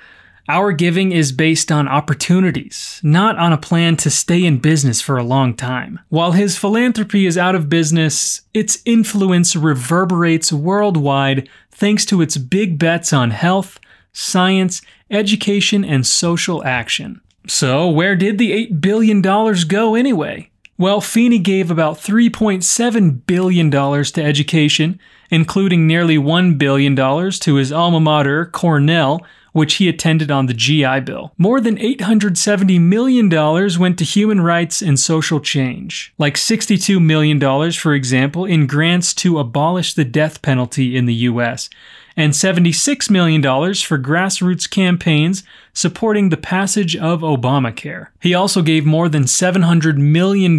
our 0.49 0.70
giving 0.72 1.11
is 1.11 1.33
based 1.33 1.72
on 1.72 1.88
opportunities, 1.88 3.01
not 3.03 3.37
on 3.37 3.53
a 3.53 3.59
plan 3.59 3.96
to 3.96 4.11
stay 4.11 4.44
in 4.44 4.59
business 4.59 5.01
for 5.01 5.16
a 5.16 5.25
long 5.25 5.55
time. 5.55 5.99
While 6.09 6.33
his 6.33 6.57
philanthropy 6.57 7.27
is 7.27 7.37
out 7.37 7.57
of 7.57 7.68
business, 7.68 8.42
its 8.55 8.79
influence 8.85 9.57
reverberates 9.57 10.53
worldwide 10.53 11.49
thanks 11.72 12.05
to 12.07 12.22
its 12.22 12.37
big 12.37 12.79
bets 12.79 13.12
on 13.12 13.33
health, 13.33 13.81
science, 14.12 14.83
education, 15.11 15.85
and 15.85 16.07
social 16.07 16.64
action. 16.64 17.20
So, 17.49 17.88
where 17.88 18.16
did 18.16 18.38
the 18.38 18.53
$8 18.68 18.81
billion 18.81 19.20
go 19.20 19.94
anyway? 19.94 20.51
Well, 20.79 21.01
Feeney 21.01 21.39
gave 21.39 21.71
about 21.71 21.97
$3.7 21.97 23.27
billion 23.27 23.71
to 23.71 24.23
education, 24.23 25.01
including 25.31 25.87
nearly 25.87 26.19
$1 26.19 26.59
billion 26.59 26.95
to 26.97 27.55
his 27.55 27.73
alma 27.73 28.01
mater, 28.01 28.47
Cornell, 28.47 29.25
which 29.53 29.77
he 29.77 29.89
attended 29.89 30.31
on 30.31 30.45
the 30.45 30.53
GI 30.53 31.01
Bill. 31.01 31.33
More 31.39 31.62
than 31.62 31.79
$870 31.79 32.79
million 32.79 33.31
went 33.81 33.99
to 33.99 34.05
human 34.05 34.43
rights 34.43 34.83
and 34.83 35.01
social 35.01 35.41
change, 35.41 36.12
like 36.19 36.35
$62 36.35 37.03
million, 37.03 37.41
for 37.73 37.95
example, 37.95 38.45
in 38.45 38.67
grants 38.67 39.15
to 39.15 39.39
abolish 39.39 39.95
the 39.95 40.05
death 40.05 40.43
penalty 40.43 40.95
in 40.95 41.07
the 41.07 41.15
US, 41.15 41.71
and 42.19 42.35
$76 42.35 43.09
million 43.09 43.43
for 43.43 43.99
grassroots 43.99 44.69
campaigns 44.69 45.43
supporting 45.77 46.31
the 46.31 46.39
passage 46.39 46.97
of 46.97 47.21
Obamacare. 47.21 48.07
He 48.19 48.33
also 48.33 48.62
gave 48.62 48.87
more 48.87 49.11
than 49.11 49.25
$700 49.25 49.99
million 49.99 50.59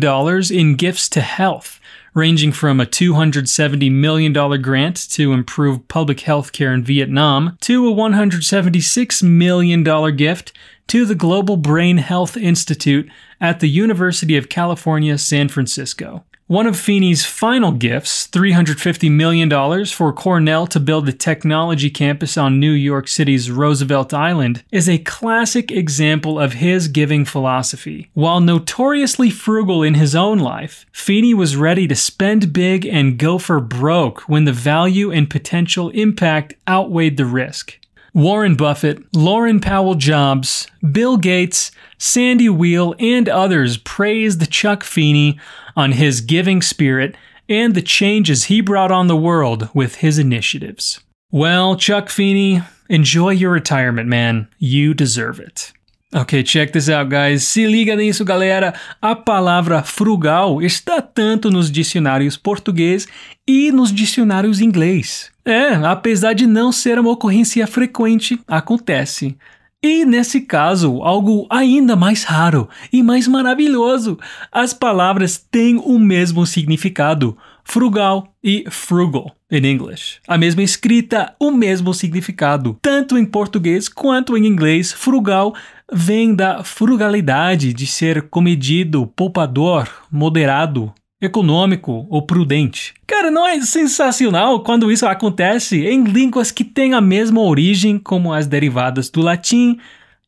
in 0.51 0.75
gifts 0.75 1.10
to 1.10 1.21
health, 1.21 1.80
ranging 2.13 2.51
from 2.51 2.80
a 2.80 2.86
$270 2.86 3.91
million 3.91 4.62
grant 4.62 5.10
to 5.10 5.34
improve 5.34 5.88
public 5.88 6.19
health 6.19 6.51
care 6.51 6.71
in 6.71 6.84
Vietnam 6.84 7.58
to 7.62 7.89
a 7.89 7.93
$176 7.93 9.23
million 9.23 10.15
gift 10.15 10.53
to 10.86 11.03
the 11.03 11.15
Global 11.15 11.58
Brain 11.58 11.97
Health 11.97 12.38
Institute 12.38 13.10
at 13.41 13.60
the 13.60 13.69
University 13.69 14.38
of 14.38 14.49
California, 14.49 15.17
San 15.17 15.49
Francisco. 15.49 16.23
One 16.47 16.65
of 16.65 16.79
Feeney's 16.79 17.25
final 17.25 17.73
gifts, 17.73 18.25
$350 18.25 19.12
million 19.12 19.86
for 19.86 20.13
Cornell 20.13 20.65
to 20.67 20.79
build 20.79 21.05
the 21.05 21.12
technology 21.12 21.89
campus 21.89 22.38
on 22.38 22.57
New 22.57 22.71
York 22.71 23.10
City's 23.10 23.51
Roosevelt 23.51 24.13
Island, 24.13 24.63
is 24.71 24.88
a 24.88 24.99
classic 24.99 25.73
example 25.73 26.39
of 26.39 26.53
his 26.53 26.88
giving 26.88 27.25
philosophy. 27.25 28.10
While 28.13 28.39
notoriously 28.39 29.29
frugal 29.29 29.83
in 29.83 29.95
his 29.95 30.15
own 30.15 30.39
life, 30.39 30.86
Feeney 30.93 31.33
was 31.33 31.57
ready 31.57 31.86
to 31.86 31.95
spend 31.97 32.53
big 32.53 32.86
and 32.86 33.19
go 33.19 33.38
for 33.38 33.60
broke 33.60 34.21
when 34.29 34.45
the 34.45 34.53
value 34.53 35.12
and 35.12 35.29
potential 35.29 35.89
impact 35.89 36.53
outweighed 36.65 37.17
the 37.17 37.25
risk. 37.25 37.77
Warren 38.13 38.55
Buffett, 38.55 39.12
Laurene 39.12 39.62
Powell 39.62 39.93
Jobs, 39.95 40.65
Bill 40.91 41.17
Gates, 41.17 41.71
Sandy 41.99 42.49
Weill, 42.49 42.95
and 42.97 43.29
others 43.29 43.77
praised 43.77 44.49
Chuck 44.49 44.83
Feeney 44.83 45.39
on 45.77 45.93
his 45.93 46.19
giving 46.19 46.61
spirit 46.61 47.15
and 47.47 47.75
the 47.75 47.81
changes 47.81 48.45
he 48.45 48.59
brought 48.59 48.91
on 48.91 49.07
the 49.07 49.15
world 49.15 49.69
with 49.73 49.97
his 49.97 50.17
initiatives. 50.17 50.99
Well, 51.31 51.77
Chuck 51.77 52.09
Feeney, 52.09 52.63
enjoy 52.89 53.31
your 53.31 53.51
retirement, 53.51 54.09
man. 54.09 54.47
You 54.57 54.93
deserve 54.93 55.39
it. 55.39 55.71
Ok, 56.13 56.41
check 56.43 56.71
this 56.71 56.89
out, 56.89 57.09
guys. 57.09 57.43
Se 57.43 57.67
liga 57.67 57.95
nisso, 57.95 58.23
galera. 58.23 58.73
A 59.01 59.13
palavra 59.13 59.83
frugal 59.83 60.61
está 60.61 61.01
tanto 61.01 61.51
nos 61.51 61.69
dicionários 61.69 62.37
português 62.37 63.07
e 63.45 63.71
nos 63.73 63.91
dicionários 63.91 64.61
inglês. 64.61 65.29
É, 65.45 65.73
apesar 65.75 66.33
de 66.33 66.47
não 66.47 66.71
ser 66.71 66.97
uma 66.97 67.11
ocorrência 67.11 67.67
frequente, 67.67 68.39
acontece. 68.47 69.37
E 69.81 70.05
nesse 70.05 70.41
caso, 70.41 71.03
algo 71.03 71.45
ainda 71.51 71.95
mais 71.95 72.23
raro 72.23 72.67
e 72.91 73.03
mais 73.03 73.27
maravilhoso: 73.27 74.17
as 74.51 74.73
palavras 74.73 75.37
têm 75.37 75.77
o 75.77 75.99
mesmo 75.99 76.45
significado, 76.47 77.37
frugal 77.63 78.33
e 78.43 78.65
frugal 78.71 79.35
em 79.51 79.65
inglês. 79.65 80.19
A 80.27 80.37
mesma 80.37 80.63
escrita, 80.63 81.35
o 81.39 81.51
mesmo 81.51 81.93
significado. 81.93 82.77
Tanto 82.81 83.17
em 83.17 83.25
português 83.25 83.87
quanto 83.87 84.35
em 84.35 84.47
inglês, 84.47 84.91
frugal 84.91 85.53
vem 85.91 86.33
da 86.33 86.63
frugalidade 86.63 87.71
de 87.71 87.85
ser 87.85 88.23
comedido, 88.23 89.05
poupador, 89.15 89.87
moderado, 90.11 90.91
econômico 91.21 92.06
ou 92.10 92.21
prudente. 92.21 92.93
Cara, 93.06 93.32
não 93.32 93.47
é 93.47 93.60
sensacional 93.62 94.63
quando 94.63 94.91
isso 94.91 95.06
acontece 95.06 95.86
em 95.86 96.03
línguas 96.03 96.51
que 96.51 96.63
têm 96.63 96.93
a 96.93 97.01
mesma 97.01 97.41
origem 97.41 97.97
como 97.97 98.34
as 98.34 98.47
derivadas 98.47 99.10
do 99.10 99.21
latim? 99.21 99.77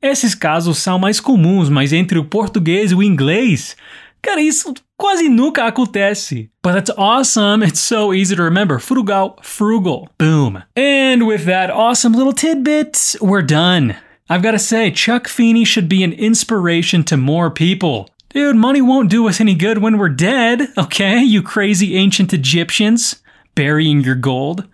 Esses 0.02 0.34
casos 0.34 0.78
são 0.78 0.97
mais 0.97 1.19
comuns, 1.19 1.69
mas 1.69 1.93
entre 1.93 2.17
o 2.17 2.25
português 2.25 2.91
e 2.91 2.95
o 2.95 3.04
inglês, 3.04 3.75
cara, 4.21 4.41
isso 4.41 4.73
quase 4.97 5.30
nunca 5.30 5.65
acontece. 5.65 6.49
But 6.63 6.73
that's 6.73 6.91
awesome. 6.97 7.65
It's 7.65 7.82
so 7.82 8.13
easy 8.13 8.36
to 8.36 8.43
remember. 8.43 8.80
Frugal, 8.80 9.36
frugal. 9.41 10.08
Boom. 10.17 10.63
And 10.75 11.25
with 11.25 11.45
that 11.45 11.71
awesome 11.71 12.15
little 12.15 12.34
tidbit, 12.34 13.17
we're 13.21 13.45
done. 13.45 13.95
I've 14.30 14.43
got 14.43 14.52
to 14.52 14.60
say, 14.60 14.91
Chuck 14.91 15.28
Feeney 15.28 15.65
should 15.65 15.89
be 15.89 16.04
an 16.04 16.13
inspiration 16.13 17.04
to 17.06 17.17
more 17.17 17.49
people. 17.49 18.08
Dude, 18.30 18.56
money 18.56 18.82
won't 18.82 19.10
do 19.10 19.28
us 19.28 19.42
any 19.42 19.56
good 19.56 19.80
when 19.80 19.98
we're 19.98 20.10
dead, 20.10 20.68
okay? 20.78 21.20
You 21.24 21.42
crazy 21.42 21.96
ancient 21.96 22.34
Egyptians 22.34 23.24
burying 23.56 24.02
your 24.02 24.15
gold. 24.15 24.68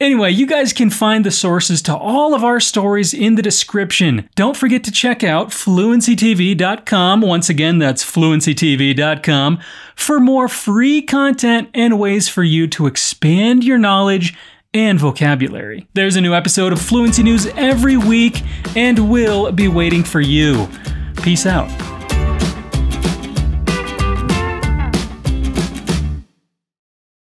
Anyway, 0.00 0.30
you 0.30 0.46
guys 0.46 0.72
can 0.72 0.88
find 0.88 1.26
the 1.26 1.30
sources 1.30 1.82
to 1.82 1.94
all 1.94 2.34
of 2.34 2.42
our 2.42 2.58
stories 2.58 3.12
in 3.12 3.34
the 3.34 3.42
description. 3.42 4.28
Don't 4.34 4.56
forget 4.56 4.82
to 4.84 4.90
check 4.90 5.22
out 5.22 5.48
fluencytv.com. 5.48 7.20
Once 7.20 7.50
again, 7.50 7.78
that's 7.78 8.04
fluencytv.com 8.04 9.58
for 9.94 10.18
more 10.18 10.48
free 10.48 11.02
content 11.02 11.68
and 11.74 11.98
ways 11.98 12.30
for 12.30 12.42
you 12.42 12.66
to 12.68 12.86
expand 12.86 13.62
your 13.62 13.76
knowledge 13.76 14.34
and 14.72 14.98
vocabulary. 14.98 15.86
There's 15.92 16.16
a 16.16 16.20
new 16.22 16.32
episode 16.32 16.72
of 16.72 16.80
Fluency 16.80 17.22
News 17.22 17.46
every 17.48 17.98
week, 17.98 18.42
and 18.74 19.10
we'll 19.10 19.52
be 19.52 19.68
waiting 19.68 20.04
for 20.04 20.20
you. 20.20 20.66
Peace 21.22 21.44
out. 21.44 21.99